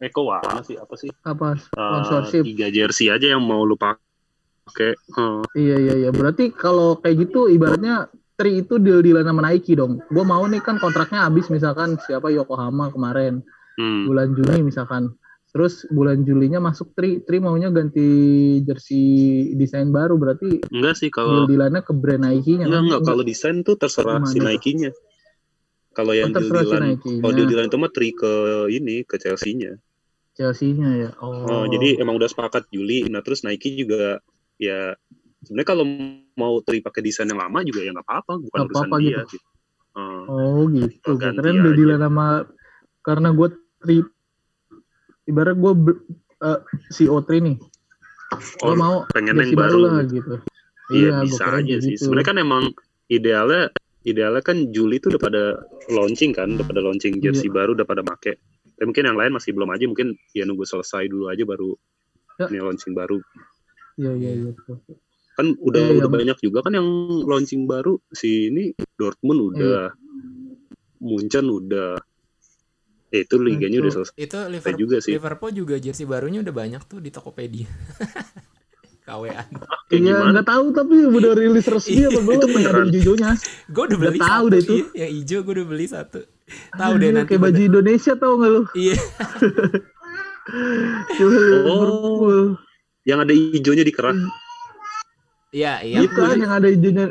Eko 0.01 0.33
warna 0.33 0.65
sih 0.65 0.81
apa 0.81 0.95
sih? 0.97 1.13
Apa 1.23 1.53
Eh, 1.53 1.61
sponsorship? 1.61 2.43
tiga 2.43 2.69
jersey 2.69 3.13
aja 3.13 3.37
yang 3.37 3.45
mau 3.45 3.63
lu 3.63 3.77
pakai. 3.77 4.97
Eh, 4.97 5.41
Iya 5.55 5.77
iya 5.77 5.95
iya. 5.99 6.11
Berarti 6.11 6.49
kalau 6.51 6.97
kayak 6.97 7.29
gitu 7.29 7.47
ibaratnya 7.47 8.09
Tri 8.35 8.65
itu 8.65 8.81
deal 8.81 9.05
dealan 9.05 9.29
sama 9.29 9.45
Nike 9.45 9.77
dong. 9.77 10.01
Gue 10.09 10.25
mau 10.25 10.41
nih 10.49 10.65
kan 10.65 10.81
kontraknya 10.81 11.29
habis 11.29 11.53
misalkan 11.53 12.01
siapa 12.01 12.33
Yokohama 12.33 12.89
kemarin 12.89 13.45
hmm. 13.77 14.09
bulan 14.09 14.33
Juni 14.33 14.65
misalkan. 14.65 15.13
Terus 15.51 15.83
bulan 15.91 16.23
Julinya 16.23 16.63
masuk 16.63 16.95
Tri, 16.95 17.21
Tri 17.21 17.43
maunya 17.43 17.69
ganti 17.69 18.07
jersey 18.63 19.05
desain 19.53 19.91
baru 19.91 20.15
berarti 20.15 20.63
Enggak 20.71 20.95
sih 20.97 21.11
deal 21.11 21.19
kalau 21.21 21.45
dealannya 21.45 21.83
ke 21.83 21.93
brand 21.93 22.23
Nike-nya. 22.23 22.65
enggak 22.65 22.81
kan? 22.81 22.87
enggak 22.87 23.01
kalau 23.05 23.23
desain 23.27 23.57
tuh 23.61 23.75
terserah 23.77 24.23
si 24.25 24.39
Gimana? 24.39 24.55
Nike-nya. 24.55 24.91
Kalau 25.91 26.15
yang 26.15 26.31
Oh, 26.31 26.39
terserah 26.39 26.63
si 26.63 26.65
deal-dealan 26.65 26.89
Nike-nya. 26.95 27.21
kalau 27.21 27.33
deal-dealan 27.35 27.67
itu 27.67 27.77
mah 27.77 27.91
tri 27.91 28.09
ke 28.15 28.33
ini 28.71 28.97
ke 29.05 29.17
Chelsea-nya. 29.19 29.73
Chelsea-nya 30.41 30.89
ya. 30.97 31.11
Oh. 31.21 31.45
Oh, 31.45 31.65
jadi 31.69 32.01
emang 32.01 32.17
udah 32.17 32.33
sepakat 32.33 32.65
Juli. 32.73 33.05
Nah, 33.13 33.21
terus 33.21 33.45
Nike 33.45 33.77
juga 33.77 34.25
ya 34.57 34.97
sebenarnya 35.45 35.69
kalau 35.69 35.85
mau 36.33 36.65
tri 36.65 36.81
pakai 36.81 37.05
desain 37.05 37.29
yang 37.29 37.37
lama 37.37 37.61
juga 37.61 37.85
ya 37.85 37.93
nggak 37.93 38.09
apa-apa, 38.09 38.33
bukan 38.41 38.57
Nggak 38.57 38.69
urusan 38.73 38.81
apa-apa 38.89 38.97
dia. 39.05 39.09
gitu. 39.21 39.21
Gitu. 39.29 39.39
Eh, 39.91 40.23
Oh 40.33 40.63
gitu. 40.73 41.09
Oh, 41.13 41.17
ganti 41.21 41.37
keren 41.45 41.61
udah 41.61 41.73
dealan 41.77 42.01
sama 42.01 42.27
karena 43.05 43.29
gue 43.37 43.49
tri 43.81 43.97
ibarat 45.27 45.57
gue 45.57 45.73
uh, 46.41 46.61
CO3 46.89 47.29
nih. 47.45 47.57
Gue 48.63 48.73
oh, 48.73 48.77
mau 48.79 49.05
pengen 49.11 49.37
yang 49.37 49.53
baru. 49.53 49.79
lah 49.85 50.01
gitu. 50.07 50.41
Iya, 50.91 51.21
gua 51.21 51.25
bisa 51.27 51.45
aja 51.53 51.75
sih. 51.85 51.95
gitu. 51.99 52.09
Sebenarnya 52.09 52.29
kan 52.33 52.39
emang 52.41 52.63
idealnya 53.11 53.69
idealnya 54.03 54.41
kan 54.41 54.73
Juli 54.73 54.97
itu 54.97 55.13
udah 55.13 55.21
pada 55.21 55.43
launching 55.93 56.33
kan, 56.33 56.57
udah 56.57 56.65
pada 56.67 56.81
launching 56.81 57.21
Iya. 57.21 57.31
jersey 57.31 57.51
baru, 57.53 57.77
udah 57.77 57.85
pada 57.85 58.01
make. 58.01 58.39
Tapi 58.81 58.89
mungkin 58.89 59.05
yang 59.05 59.19
lain 59.21 59.33
masih 59.37 59.53
belum 59.53 59.69
aja, 59.69 59.85
mungkin 59.85 60.17
ya 60.33 60.49
nunggu 60.49 60.65
selesai 60.65 61.05
dulu 61.05 61.29
aja 61.29 61.45
baru 61.45 61.77
Ya. 62.41 62.49
ini 62.49 62.65
launching 62.65 62.97
baru. 62.97 63.21
Iya 64.01 64.17
iya 64.17 64.31
iya. 64.41 64.53
Kan 65.37 65.53
udah 65.55 65.85
Iya, 65.85 66.01
udah 66.01 66.09
yang- 66.09 66.17
banyak 66.33 66.39
juga 66.41 66.59
kan 66.65 66.73
yang 66.73 66.89
launching 67.29 67.69
baru 67.69 68.01
si 68.09 68.49
ini 68.49 68.73
Dortmund 68.97 69.53
udah, 69.53 69.93
Iya. 69.93 70.01
Munchen 70.99 71.45
udah. 71.47 72.01
Eh, 73.11 73.29
itu 73.29 73.37
liganya 73.37 73.85
udah 73.85 73.93
Itu- 73.93 73.97
selesai 74.01 74.15
Itu 74.17 74.39
Liverpool 74.49 74.81
juga 74.81 74.97
sih. 74.99 75.13
Liverpool 75.13 75.53
juga 75.53 75.75
jersey 75.77 76.09
barunya 76.09 76.41
udah 76.41 76.55
banyak 76.55 76.81
tuh 76.89 77.05
di 77.05 77.13
Tokopedia. 77.13 77.69
Kayak 79.91 80.03
Iya 80.07 80.15
nggak 80.31 80.47
tahu 80.47 80.65
tapi 80.71 80.95
udah 81.11 81.33
rilis 81.35 81.67
resmi 81.67 82.07
apa 82.07 82.21
belum 82.23 82.51
yang 82.55 82.71
ada 82.71 82.83
hijaunya. 82.87 83.31
Gue 83.67 83.83
udah 83.91 83.99
beli 83.99 84.19
tahu 84.23 84.45
satu 84.47 84.53
deh 84.55 84.61
itu. 84.63 84.75
iya. 84.75 84.87
Yang 85.03 85.11
hijau 85.19 85.39
gue 85.43 85.55
udah 85.59 85.67
beli 85.67 85.87
satu. 85.91 86.21
Tahu 86.79 86.93
deh 87.03 87.11
nanti. 87.11 87.29
kayak 87.35 87.43
baju 87.43 87.61
Indonesia 87.61 88.13
tau 88.15 88.33
nggak 88.39 88.51
lu? 88.55 88.63
Iya. 88.79 88.97
Oh. 91.71 92.59
Yang 93.07 93.19
ada 93.23 93.33
hijaunya 93.35 93.85
di 93.87 93.95
kerah. 93.95 94.19
Iya, 95.55 95.83
iya. 95.83 95.99
Bukan 96.03 96.43
yang 96.43 96.53
ada 96.59 96.69
hijaunya. 96.71 97.07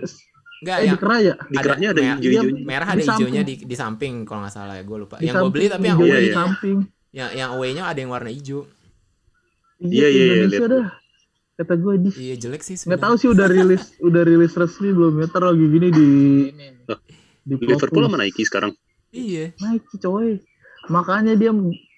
Enggak 0.59 0.75
Eh 0.75 0.85
yang 0.91 0.95
di 0.95 0.99
kerah 0.99 1.19
ya? 1.23 1.33
Di 1.39 1.55
kerahnya 1.55 1.87
ada 1.95 2.01
hijau-hijaunya. 2.03 2.63
merah 2.67 2.87
Di 2.91 2.91
ada 2.91 3.03
hijaunya 3.15 3.41
di 3.47 3.53
di 3.63 3.75
samping 3.79 4.27
kalau 4.27 4.43
nggak 4.43 4.53
salah 4.53 4.75
ya 4.75 4.83
gue 4.83 4.97
lupa. 4.99 5.15
Di 5.19 5.31
yang 5.31 5.39
gue 5.39 5.51
beli 5.55 5.67
tapi 5.71 5.85
yang 5.87 5.97
hijaunya 5.99 6.15
away 6.15 6.27
di 6.27 6.31
ya. 6.31 6.35
samping. 6.35 6.77
yang 7.09 7.29
yang 7.33 7.49
away-nya 7.57 7.83
ada 7.89 7.99
yang 8.03 8.11
warna 8.13 8.29
hijau. 8.29 8.67
Iya, 9.79 9.87
Iya, 9.87 10.07
iya, 10.11 10.23
iya, 10.23 10.33
Indonesia 10.43 10.59
lihat. 10.59 10.75
dah. 10.75 10.87
Kata 11.59 11.75
gue 11.75 11.93
di 11.99 12.09
Iya 12.15 12.35
jelek 12.39 12.63
sih 12.63 12.79
nggak 12.79 13.03
tahu 13.03 13.15
sih 13.19 13.27
udah 13.27 13.51
rilis 13.51 13.91
udah 14.07 14.23
rilis 14.23 14.55
resmi 14.55 14.95
belum 14.95 15.19
ya 15.19 15.27
ntar 15.27 15.43
lagi 15.43 15.65
gini 15.67 15.87
di 15.91 16.07
ini 16.55 16.67
di 17.43 17.53
Liverpool 17.59 18.07
sama 18.07 18.15
Nike 18.15 18.47
sekarang. 18.47 18.71
Iya. 19.09 19.51
naik 19.59 19.83
sih 19.89 19.99
coy 19.99 20.37
makanya 20.87 21.33
dia 21.33 21.51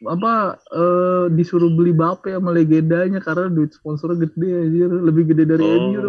apa 0.07 0.33
eh, 0.71 1.25
disuruh 1.29 1.69
beli 1.69 1.93
Bape 1.93 2.33
sama 2.33 2.49
legendanya 2.49 3.19
karena 3.19 3.47
duit 3.47 3.69
sponsornya 3.71 4.25
gede 4.25 4.49
anjir 4.49 4.89
lebih 4.89 5.29
gede 5.29 5.43
dari 5.45 5.61
Oh. 5.61 5.75
MU 5.77 6.01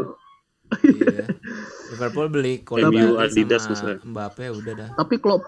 iya. 0.89 1.27
Liverpool 1.93 2.33
beli 2.33 2.65
MU, 2.65 3.21
Adidas 3.21 3.69
sama 3.69 3.77
maksudnya. 3.77 3.97
Mbappe 4.01 4.45
udah 4.49 4.73
dah. 4.73 4.89
tapi 4.97 5.21
Klopp 5.21 5.45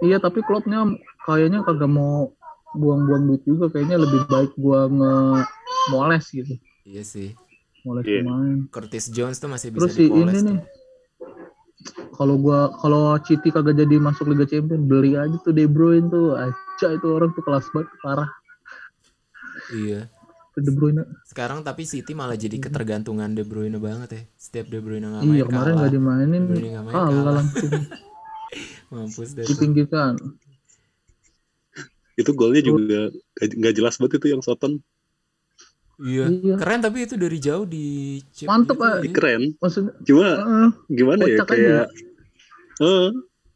iya 0.00 0.16
tapi 0.16 0.40
Kloppnya 0.40 0.88
kayaknya 1.28 1.60
kagak 1.62 1.90
mau 1.90 2.32
buang-buang 2.72 3.28
duit 3.28 3.42
juga 3.44 3.68
kayaknya 3.68 4.00
lebih 4.00 4.24
baik 4.24 4.56
gua 4.56 4.88
nge 4.88 5.14
moles 5.92 6.24
gitu 6.32 6.56
Iya 6.82 7.06
sih. 7.06 7.30
Moles 7.82 8.04
Iya. 8.04 8.20
pemain 8.20 8.58
Curtis 8.68 9.06
Jones 9.08 9.36
tuh 9.36 9.48
masih 9.48 9.68
bisa 9.70 9.80
terus 9.82 9.94
si 9.94 10.04
dipoles 10.04 10.22
ini 10.22 10.32
tuh. 10.32 10.44
nih 10.46 10.58
kalau 12.12 12.34
gua 12.36 12.60
kalau 12.76 13.02
City 13.18 13.48
kagak 13.48 13.74
jadi 13.76 13.98
masuk 13.98 14.26
Liga 14.26 14.46
Champions 14.46 14.82
beli 14.82 15.14
aja 15.14 15.34
tuh 15.36 15.50
De 15.50 15.64
Bruyne 15.64 16.06
tuh 16.06 16.34
aja 16.34 16.54
itu 16.88 17.06
orang 17.08 17.30
tuh 17.30 17.42
kelas 17.42 17.66
banget 17.68 17.90
parah 18.00 18.30
Iya. 19.70 20.06
De 20.54 20.70
Bruyne 20.70 21.02
Sekarang 21.24 21.60
tapi 21.60 21.82
City 21.82 22.12
malah 22.12 22.34
jadi 22.34 22.54
ketergantungan 22.58 23.32
De 23.32 23.40
Bruyne 23.40 23.78
banget 23.78 24.08
ya. 24.10 24.22
Setiap 24.36 24.68
De 24.68 24.78
Bruyne 24.78 25.06
nggak 25.06 25.22
main 25.22 25.32
iya 25.32 25.44
kemarin 25.44 25.72
nggak 25.74 25.90
dimainin 25.90 26.42
De 26.44 26.52
Bruyne 26.52 26.80
main 26.82 26.92
kalah 26.92 27.08
kalah. 27.10 27.34
langsung 27.40 27.70
Mampus 28.92 29.30
deh. 29.32 29.42
tuh. 29.42 29.50
dipinggirkan 29.50 30.12
Itu 32.12 32.30
golnya 32.32 32.60
juga 32.60 33.08
gak- 33.34 33.56
nggak 33.56 33.74
jelas 33.74 33.96
banget 33.96 34.20
itu 34.20 34.26
yang 34.28 34.40
Soton. 34.40 34.84
Iya. 36.02 36.24
Iya. 36.28 36.54
Keren 36.58 36.80
tapi 36.82 37.06
itu 37.06 37.14
dari 37.14 37.38
jauh 37.38 37.62
di 37.62 38.18
Mantep, 38.42 38.74
gitu, 38.74 38.82
Pak. 38.82 38.94
iya. 39.00 39.12
Keren. 39.14 39.42
maksudnya 39.56 39.92
Cuma 40.02 40.28
eh, 40.34 40.68
gimana 40.90 41.22
ya 41.24 41.38
kayak 41.46 41.84
eh 42.82 43.08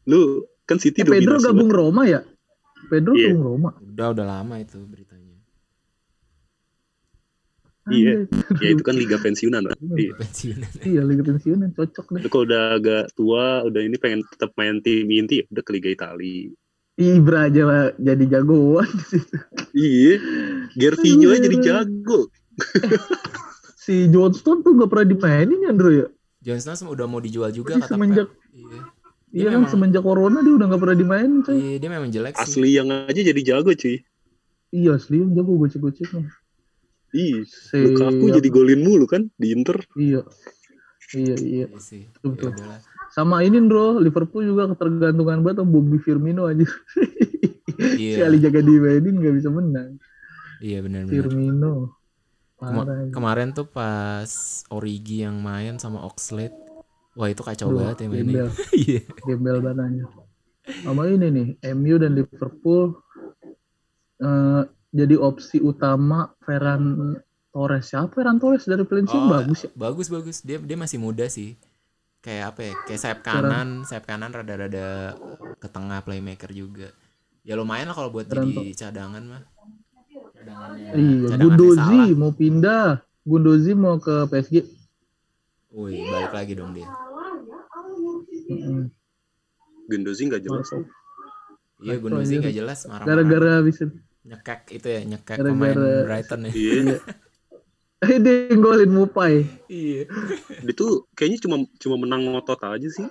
lu 0.07 0.21
kan 0.63 0.79
City 0.79 1.03
eh, 1.03 1.07
Pedro 1.07 1.35
gabung 1.37 1.67
banget. 1.67 1.79
Roma 1.83 2.01
ya 2.07 2.21
Pedro 2.87 3.11
Iya. 3.13 3.35
gabung 3.35 3.43
Roma 3.43 3.69
Udah 3.83 4.07
udah 4.15 4.25
lama 4.25 4.55
itu 4.57 4.79
beritanya. 4.87 5.35
Iya. 7.87 8.27
Ya 8.59 8.67
itu 8.75 8.83
kan 8.83 8.99
liga 8.99 9.15
pensiunan 9.15 9.63
lah. 9.63 9.75
Iya. 9.95 10.11
Pensiunan. 10.19 10.69
iya 10.83 11.01
Liga 11.07 11.23
pensiunan 11.23 11.71
cocok 11.71 12.05
deh 12.19 12.27
kalau 12.27 12.43
udah 12.43 12.63
agak 12.75 13.03
tua, 13.15 13.63
udah 13.63 13.79
ini 13.79 13.95
pengen 13.95 14.27
tetap 14.27 14.51
main 14.59 14.83
tim 14.83 15.07
inti, 15.07 15.39
ya 15.39 15.45
udah 15.47 15.63
ke 15.63 15.71
Liga 15.71 15.89
Italia. 15.95 16.51
Ibra 16.97 17.45
aja 17.45 17.61
lah, 17.61 17.83
jadi 17.95 18.25
jagoan 18.27 18.89
di 18.89 19.05
situ. 19.07 19.35
Iya. 19.71 20.13
Gervinho 20.73 21.29
aja 21.29 21.41
jadi 21.41 21.57
jago. 21.59 22.19
si 23.77 24.09
Johnston 24.09 24.59
tuh 24.59 24.75
gak 24.75 24.89
pernah 24.89 25.07
dimainin 25.07 25.61
ya 25.61 25.69
Andro 25.69 25.87
ya 25.87 26.07
Jones 26.39 26.65
Stones 26.65 26.83
udah 26.83 27.05
mau 27.05 27.17
dijual 27.17 27.47
juga 27.49 27.71
Iya, 27.71 27.79
kata 27.79 27.93
semenjak- 27.93 28.27
Pep. 28.27 28.51
Iya. 28.51 28.79
iya 29.31 29.47
kan 29.47 29.61
memang- 29.61 29.69
semenjak 29.69 30.01
corona 30.01 30.41
dia 30.41 30.51
udah 30.51 30.67
gak 30.67 30.81
pernah 30.81 30.97
dimainin 30.97 31.39
coy 31.39 31.53
Iya, 31.53 31.75
dia 31.77 31.89
memang 31.89 32.09
jelek 32.09 32.33
sih. 32.35 32.43
Asli 32.43 32.69
yang 32.73 32.89
aja 32.89 33.21
jadi 33.21 33.41
jago 33.45 33.71
cuy. 33.71 34.01
iya 34.69 34.91
asli 34.91 35.17
jago 35.23 35.51
gocek-goceknya 35.55 36.25
Ih, 37.13 37.45
si 37.45 37.77
Lukaku 37.79 38.25
jadi 38.33 38.49
golin 38.49 38.81
mulu 38.81 39.05
kan 39.05 39.31
di 39.31 39.55
Inter. 39.55 39.79
iya 39.95 40.25
iya 41.13 41.35
iya 41.37 41.65
Iya 41.67 41.79
sih. 41.79 42.03
Ya 42.11 42.27
udahlah. 42.27 42.81
Sama 43.17 43.41
ini 43.41 43.57
bro 43.59 43.97
Liverpool 43.97 44.45
juga 44.45 44.69
ketergantungan 44.69 45.41
banget 45.41 45.57
sama 45.57 45.71
Bobby 45.73 45.97
Firmino 45.97 46.45
aja 46.45 46.61
si 47.97 48.13
Iya. 48.13 48.25
Ali 48.25 48.37
jaga 48.37 48.61
dimainin 48.61 49.17
gak 49.17 49.35
bisa 49.35 49.49
menang 49.49 49.97
Iya 50.57 50.81
benar-benar. 50.81 51.13
Firmino 51.13 51.73
Kema- 52.57 52.85
kemarin 53.09 53.49
tuh 53.51 53.65
pas 53.65 54.29
Origi 54.69 55.21
yang 55.21 55.37
main 55.37 55.77
sama 55.77 56.01
Oxlade, 56.01 56.57
wah 57.13 57.29
itu 57.29 57.41
kacau 57.41 57.69
Duh, 57.69 57.77
banget 57.79 58.01
ya 58.01 58.07
mainnya. 58.07 58.25
gembel. 58.25 58.49
Iya. 58.81 59.01
gembel 59.23 59.57
banget 59.61 60.05
sama 60.81 61.01
ini 61.05 61.27
nih 61.29 61.47
MU 61.71 61.95
dan 61.95 62.11
Liverpool 62.13 62.97
eh, 64.19 64.61
jadi 64.89 65.15
opsi 65.15 65.61
utama 65.61 66.33
Ferran 66.41 67.13
Torres 67.47 67.85
siapa 67.87 68.09
Ferran 68.11 68.37
Torres 68.37 68.65
dari 68.65 68.81
Valencia 68.83 69.15
Oh, 69.15 69.29
bagus 69.29 69.59
ya 69.61 69.69
Bagus 69.73 70.07
bagus. 70.09 70.37
Dia 70.41 70.57
dia 70.57 70.73
masih 70.75 70.97
muda 70.97 71.25
sih. 71.27 71.53
Kayak 72.27 72.45
apa 72.51 72.59
ya? 72.59 72.73
Kayak 72.83 72.99
sayap 72.99 73.19
kanan, 73.23 73.67
sayap 73.87 74.03
kanan 74.03 74.35
rada-rada 74.35 75.15
ke 75.63 75.67
tengah 75.71 76.03
playmaker 76.03 76.51
juga. 76.51 76.91
Ya 77.47 77.55
lumayan 77.55 77.87
lah 77.87 77.95
kalau 77.95 78.11
buat 78.11 78.27
Keren 78.27 78.51
jadi 78.51 78.75
cadangan 78.75 79.23
mah. 79.23 79.43
Cadangannya. 80.35 80.91
iya 80.91 81.39
Gundozi 81.39 82.11
mau 82.19 82.35
pindah 82.35 82.99
Gundozi 83.23 83.71
mau 83.71 83.95
ke 83.95 84.27
PSG 84.27 84.67
Wih, 85.71 86.03
balik 86.03 86.33
lagi 86.35 86.53
dong 86.59 86.75
dia. 86.75 86.87
Mm-mm. 88.51 88.91
Gendozi 89.87 90.27
nggak 90.27 90.43
jelas. 90.43 90.67
Masuk. 90.67 90.83
Iya, 91.79 91.95
Gundozi 91.95 92.33
nggak 92.43 92.55
jelas 92.55 92.79
marah-marah. 92.83 93.07
gara-gara 93.07 93.53
bisa 93.63 93.83
nyekek 94.27 94.61
itu 94.75 94.87
ya, 94.91 95.01
nyekek 95.07 95.37
Gara-gara- 95.39 95.55
pemain 95.55 96.03
Brighton 96.03 96.41
ya. 96.43 96.51
Iya. 96.51 96.97
eh 97.99 98.17
dia 98.23 98.53
golin 98.55 98.89
Mupai 98.89 99.45
Iya. 99.67 100.05
Dia 100.61 100.73
tuh 100.73 101.09
kayaknya 101.11 101.39
cuma 101.41 101.55
cuma 101.75 101.95
menang 101.97 102.23
ngotot 102.25 102.61
aja 102.61 102.87
sih. 102.87 103.07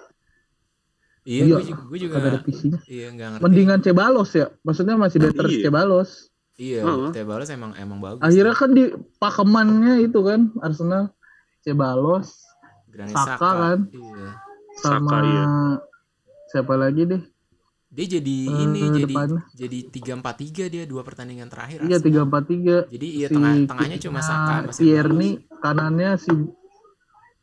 Iya, 1.23 1.43
Iya, 1.43 1.53
gue 1.53 1.65
juga, 1.67 1.83
gue 1.85 1.99
juga 1.99 2.15
ada 2.21 2.39
visinya 2.39 2.79
iya 2.87 3.11
nggak 3.11 3.29
ngerti. 3.35 3.43
mendingan 3.43 3.81
Cebalos 3.83 4.31
ya 4.31 4.47
maksudnya 4.63 4.95
masih 4.95 5.19
better 5.19 5.45
Iya. 5.45 5.63
Cebalos 5.65 6.11
Iya, 6.57 6.81
Heeh. 6.83 7.11
Tebalos 7.13 7.49
emang 7.51 7.75
emang 7.75 7.99
bagus. 7.99 8.23
akhirnya 8.23 8.55
kan 8.55 8.71
di 8.71 8.85
pakemannya 9.19 9.95
itu 10.03 10.19
kan 10.23 10.55
Arsenal 10.59 11.11
Cebalos 11.61 12.31
Granit 12.87 13.13
Saka 13.13 13.35
Saka, 13.35 13.51
kan? 13.59 13.79
Iya. 13.91 14.29
sama 14.79 15.11
Saka, 15.11 15.19
iya. 15.27 15.47
siapa 16.47 16.75
lagi 16.75 17.03
deh 17.05 17.23
Dia 17.97 18.07
jadi 18.13 18.37
Eh, 18.45 18.63
ini 18.63 18.81
jadi 18.93 19.09
depannya. 19.09 19.41
jadi 19.57 19.79
tiga 19.89 20.13
empat 20.15 20.35
tiga 20.37 20.65
dia 20.69 20.85
dua 20.85 21.01
pertandingan 21.01 21.49
terakhir. 21.49 21.81
iya 21.83 21.97
tiga 21.97 22.21
empat 22.23 22.45
tiga 22.45 22.77
Jadi 22.87 23.07
iya 23.17 23.27
tengah 23.27 23.53
tengahnya 23.65 23.99
cuma 23.99 24.21
Saka 24.21 24.69
masih 24.69 24.85
Tierney 24.85 25.31
kanannya 25.59 26.11
si 26.17 26.33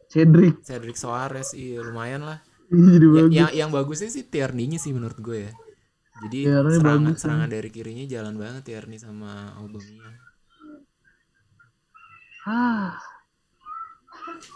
Cedric 0.08 0.62
Cedric 0.62 0.94
Soares 0.96 1.52
iya 1.54 1.82
lumayan 1.82 2.22
lah. 2.24 2.38
jadi 2.70 3.06
Ya, 3.06 3.12
bagus 3.20 3.34
yang 3.34 3.50
yang 3.52 3.70
bagusnya 3.70 4.10
sih 4.10 4.24
Tierney-nya 4.24 4.78
sih 4.78 4.94
menurut 4.94 5.18
gue 5.20 5.50
ya. 5.50 5.52
Jadi 6.22 6.38
Tierney 6.46 6.78
serangan 6.78 7.02
bagus, 7.10 7.18
serangan 7.18 7.50
dari 7.50 7.70
kirinya 7.70 8.06
jalan 8.06 8.36
banget 8.38 8.62
Tierney 8.64 8.98
sama 8.98 9.58
Aubameyang. 9.58 10.16
ah 12.44 13.00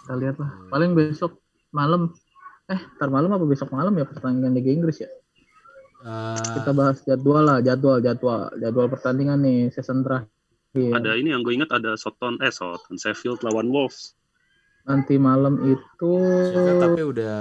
kita 0.03 0.13
lihat 0.15 0.35
lah 0.37 0.51
paling 0.67 0.91
besok 0.91 1.39
malam 1.71 2.11
eh 2.67 2.81
ntar 2.97 3.07
malam 3.07 3.31
apa 3.31 3.47
besok 3.47 3.71
malam 3.71 3.95
ya 3.95 4.03
pertandingan 4.03 4.51
Liga 4.51 4.71
Inggris 4.71 4.99
ya 4.99 5.09
Eh, 5.99 6.53
kita 6.55 6.71
bahas 6.71 7.01
jadwal 7.01 7.41
lah 7.41 7.57
jadwal 7.59 7.97
jadwal 7.97 8.53
jadwal 8.53 8.85
pertandingan 8.85 9.39
nih 9.39 9.69
season 9.69 10.01
terakhir 10.01 10.29
Ada 10.93 11.15
ini 11.15 11.31
yang 11.31 11.41
gue 11.41 11.55
ingat 11.55 11.73
ada 11.73 11.93
Soton 11.93 12.37
eh 12.37 12.49
Soton 12.49 12.95
Sheffield 12.95 13.41
lawan 13.41 13.65
Wolves. 13.65 14.13
nanti 14.83 15.17
malam 15.17 15.57
itu 15.65 16.11
Sheffield 16.47 16.79
tapi 16.79 17.01
udah 17.03 17.37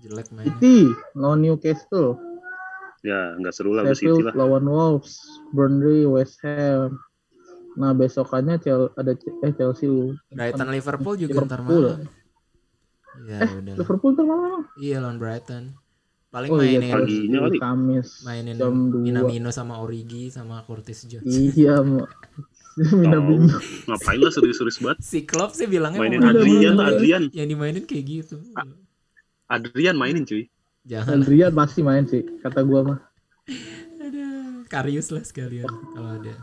jelek 0.00 0.26
mainnya. 0.30 0.48
City 0.50 0.78
lawan 1.12 1.40
Newcastle 1.40 2.16
Ya 3.00 3.36
nggak 3.36 3.52
seru 3.52 3.72
lah 3.72 3.84
gue 3.84 3.92
City 3.92 4.08
Sheffield 4.10 4.26
lah. 4.26 4.34
lawan 4.34 4.64
Wolves 4.64 5.20
Burnley 5.50 6.02
West 6.04 6.40
Ham 6.40 6.96
nah 7.72 7.92
besokannya 7.92 8.58
Chel- 8.58 8.90
ada 8.92 9.12
C- 9.12 9.38
eh 9.40 9.52
Chelsea 9.52 9.86
Brighton 10.26 10.66
Liverpool 10.68 11.14
juga 11.14 11.36
ntar 11.38 11.60
Liverpool. 11.60 11.84
malam. 11.86 12.00
Iya 13.20 13.38
udah. 13.52 13.74
Liverpool 13.76 14.12
tuh 14.14 14.24
malam 14.24 14.60
Iya 14.74 14.96
lawan 14.98 15.16
Brighton. 15.16 15.64
Paling 16.30 16.50
oh 16.54 16.62
iya 16.62 16.78
mainin 16.78 16.94
Paginya 16.94 17.38
kali. 17.42 17.58
Kamis 17.58 18.08
mainin 18.22 18.54
jam 18.54 18.74
2 18.94 19.02
Minamino 19.02 19.50
sama 19.50 19.82
Origi 19.82 20.30
sama 20.30 20.62
Curtis 20.62 21.10
Jones. 21.10 21.26
iya 21.26 21.82
Minamino 22.78 23.50
Ngapain 23.90 24.18
lah 24.22 24.30
serius-serius 24.30 24.78
banget. 24.78 24.98
Si 25.10 25.26
Klopp 25.26 25.58
sih 25.58 25.66
bilangnya 25.66 25.98
Mainin 25.98 26.22
mau 26.22 26.30
Adrian 26.30 26.74
lah, 26.78 26.94
Adrian. 26.94 27.22
Yang 27.34 27.46
dimainin 27.50 27.82
kayak 27.82 28.04
gitu. 28.06 28.36
Adrian 29.50 29.98
mainin 29.98 30.22
cuy. 30.22 30.46
Jangan. 30.86 31.26
Adrian 31.26 31.50
pasti 31.50 31.82
main 31.82 32.06
sih 32.06 32.22
kata 32.40 32.62
gua 32.62 32.80
mah 32.86 32.98
Karius 34.70 35.10
lah 35.10 35.26
sekalian 35.26 35.66
kalau 35.66 36.10
ada. 36.14 36.34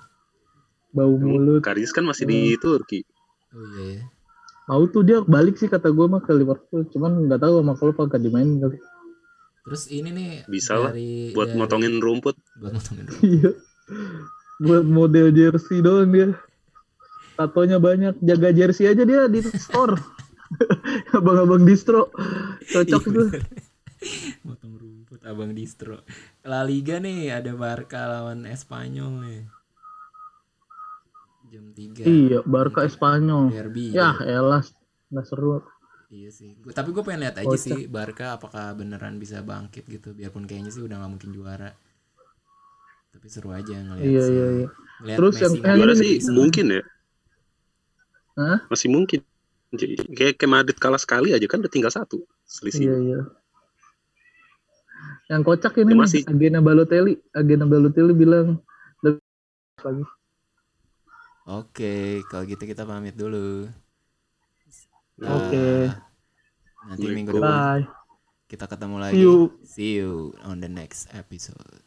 Bau 0.92 1.16
mulut. 1.16 1.64
Karius 1.64 1.96
kan 1.96 2.04
masih 2.04 2.28
di 2.28 2.60
Turki. 2.60 3.08
Oh 3.56 3.64
iya 3.80 4.04
ya. 4.04 4.04
Mau 4.68 4.84
tuh 4.92 5.00
dia 5.08 5.24
balik 5.24 5.56
sih 5.56 5.72
kata 5.72 5.96
gue 5.96 6.06
mah 6.12 6.20
ke 6.20 6.36
Liverpool. 6.36 6.84
Cuman 6.92 7.32
nggak 7.32 7.40
tahu 7.40 7.64
sama 7.64 7.74
klub 7.80 7.96
agak 8.04 8.20
dimainin 8.20 8.60
kali. 8.60 8.76
Terus 9.68 9.84
ini 9.90 10.10
nih 10.10 10.30
Bisa 10.48 10.80
lah, 10.80 10.90
dari, 10.90 11.36
Buat 11.36 11.52
dari- 11.52 11.60
motongin 11.60 12.00
rumput. 12.00 12.40
buat 12.56 12.72
motongin 12.72 13.04
rumput. 13.10 13.28
Iya. 13.28 13.52
Buat 14.58 14.86
model 14.86 15.28
jersey 15.30 15.80
doang 15.80 16.08
dia. 16.08 16.32
Tatonya 17.36 17.78
banyak. 17.78 18.18
Jaga 18.20 18.50
jersey 18.50 18.88
aja 18.88 19.04
dia 19.04 19.28
di 19.28 19.44
store. 19.44 20.00
Abang-abang 21.14 21.62
distro. 21.62 22.08
Cocok 22.66 22.88
Iya, 22.88 22.96
tuh. 23.04 23.28
bener. 23.28 23.44
Motong 24.42 24.74
rumput 24.74 25.20
abang 25.22 25.52
distro. 25.52 26.00
La 26.42 26.64
Liga 26.64 26.98
nih 26.98 27.30
ada 27.30 27.52
Barca 27.52 28.08
lawan 28.08 28.48
Espanyol 28.48 29.12
nih. 29.20 29.42
Jam 31.48 31.66
3. 31.72 32.04
Iya, 32.04 32.40
Barca 32.44 32.84
Espanyol. 32.84 33.52
Derby. 33.52 33.92
Ya, 33.92 34.16
elah. 34.18 34.64
Nggak 35.08 35.26
seru. 35.26 35.64
Iya 36.08 36.30
sih. 36.32 36.56
Gua- 36.58 36.72
tapi 36.72 36.96
gue 36.96 37.04
pengen 37.04 37.28
lihat 37.28 37.36
aja 37.38 37.48
Kocak. 37.48 37.60
sih 37.60 37.80
Barca 37.86 38.40
apakah 38.40 38.72
beneran 38.74 39.20
bisa 39.20 39.44
bangkit 39.44 39.84
gitu. 39.86 40.16
Biarpun 40.16 40.48
kayaknya 40.48 40.72
sih 40.72 40.80
udah 40.80 40.96
nggak 40.98 41.12
mungkin 41.12 41.32
juara. 41.32 41.76
Tapi 43.12 43.28
seru 43.28 43.52
aja 43.52 43.76
ngeliat 43.76 44.06
Iya, 44.06 44.22
sih. 44.22 44.32
iya, 44.32 44.46
iya. 44.54 44.68
Ngeliat 45.04 45.18
Terus 45.20 45.34
Messi 45.34 45.44
yang- 45.44 45.78
Juara 45.78 45.92
ini- 45.92 46.00
sih 46.00 46.14
Messi. 46.16 46.32
mungkin 46.32 46.66
ya. 46.70 46.82
Hah? 48.38 48.58
Masih 48.68 48.88
mungkin. 48.88 49.20
Jadi, 49.68 49.94
Kayak 50.16 50.34
kayak 50.38 50.48
Madrid 50.50 50.78
kalah 50.78 51.02
sekali 51.02 51.36
aja 51.36 51.44
kan 51.44 51.60
udah 51.60 51.68
tinggal 51.68 51.92
satu 51.92 52.24
selisih. 52.46 52.88
Iya, 52.88 52.96
iya. 52.98 53.20
Yang 55.28 55.42
kocak 55.44 55.76
ini 55.76 55.84
Ya, 55.84 55.88
nih, 55.92 55.98
masih. 56.00 56.22
Agena 56.24 56.60
Balotelli. 56.62 57.14
Agena 57.36 57.66
Balotelli 57.68 58.14
bilang 58.16 58.64
lebih 59.04 59.20
lagi. 59.78 60.04
Oke, 61.46 61.96
kalau 62.26 62.44
gitu 62.44 62.64
kita 62.64 62.84
pamit 62.84 63.12
dulu. 63.14 63.68
Nah, 65.18 65.34
Oke. 65.34 65.90
Nanti 66.86 67.06
minggu 67.10 67.34
depan 67.34 67.82
Bye. 67.82 67.86
kita 68.46 68.70
ketemu 68.70 68.96
See 68.96 69.04
lagi. 69.04 69.18
you. 69.18 69.36
See 69.66 69.92
you 69.98 70.12
on 70.46 70.62
the 70.62 70.70
next 70.70 71.10
episode. 71.10 71.82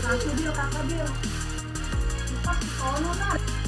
Kakak 0.00 0.34
Bil, 0.34 0.50
kakak 0.50 0.82
Bil. 0.90 1.08
Lepas 2.34 2.58
Nar. 3.14 3.59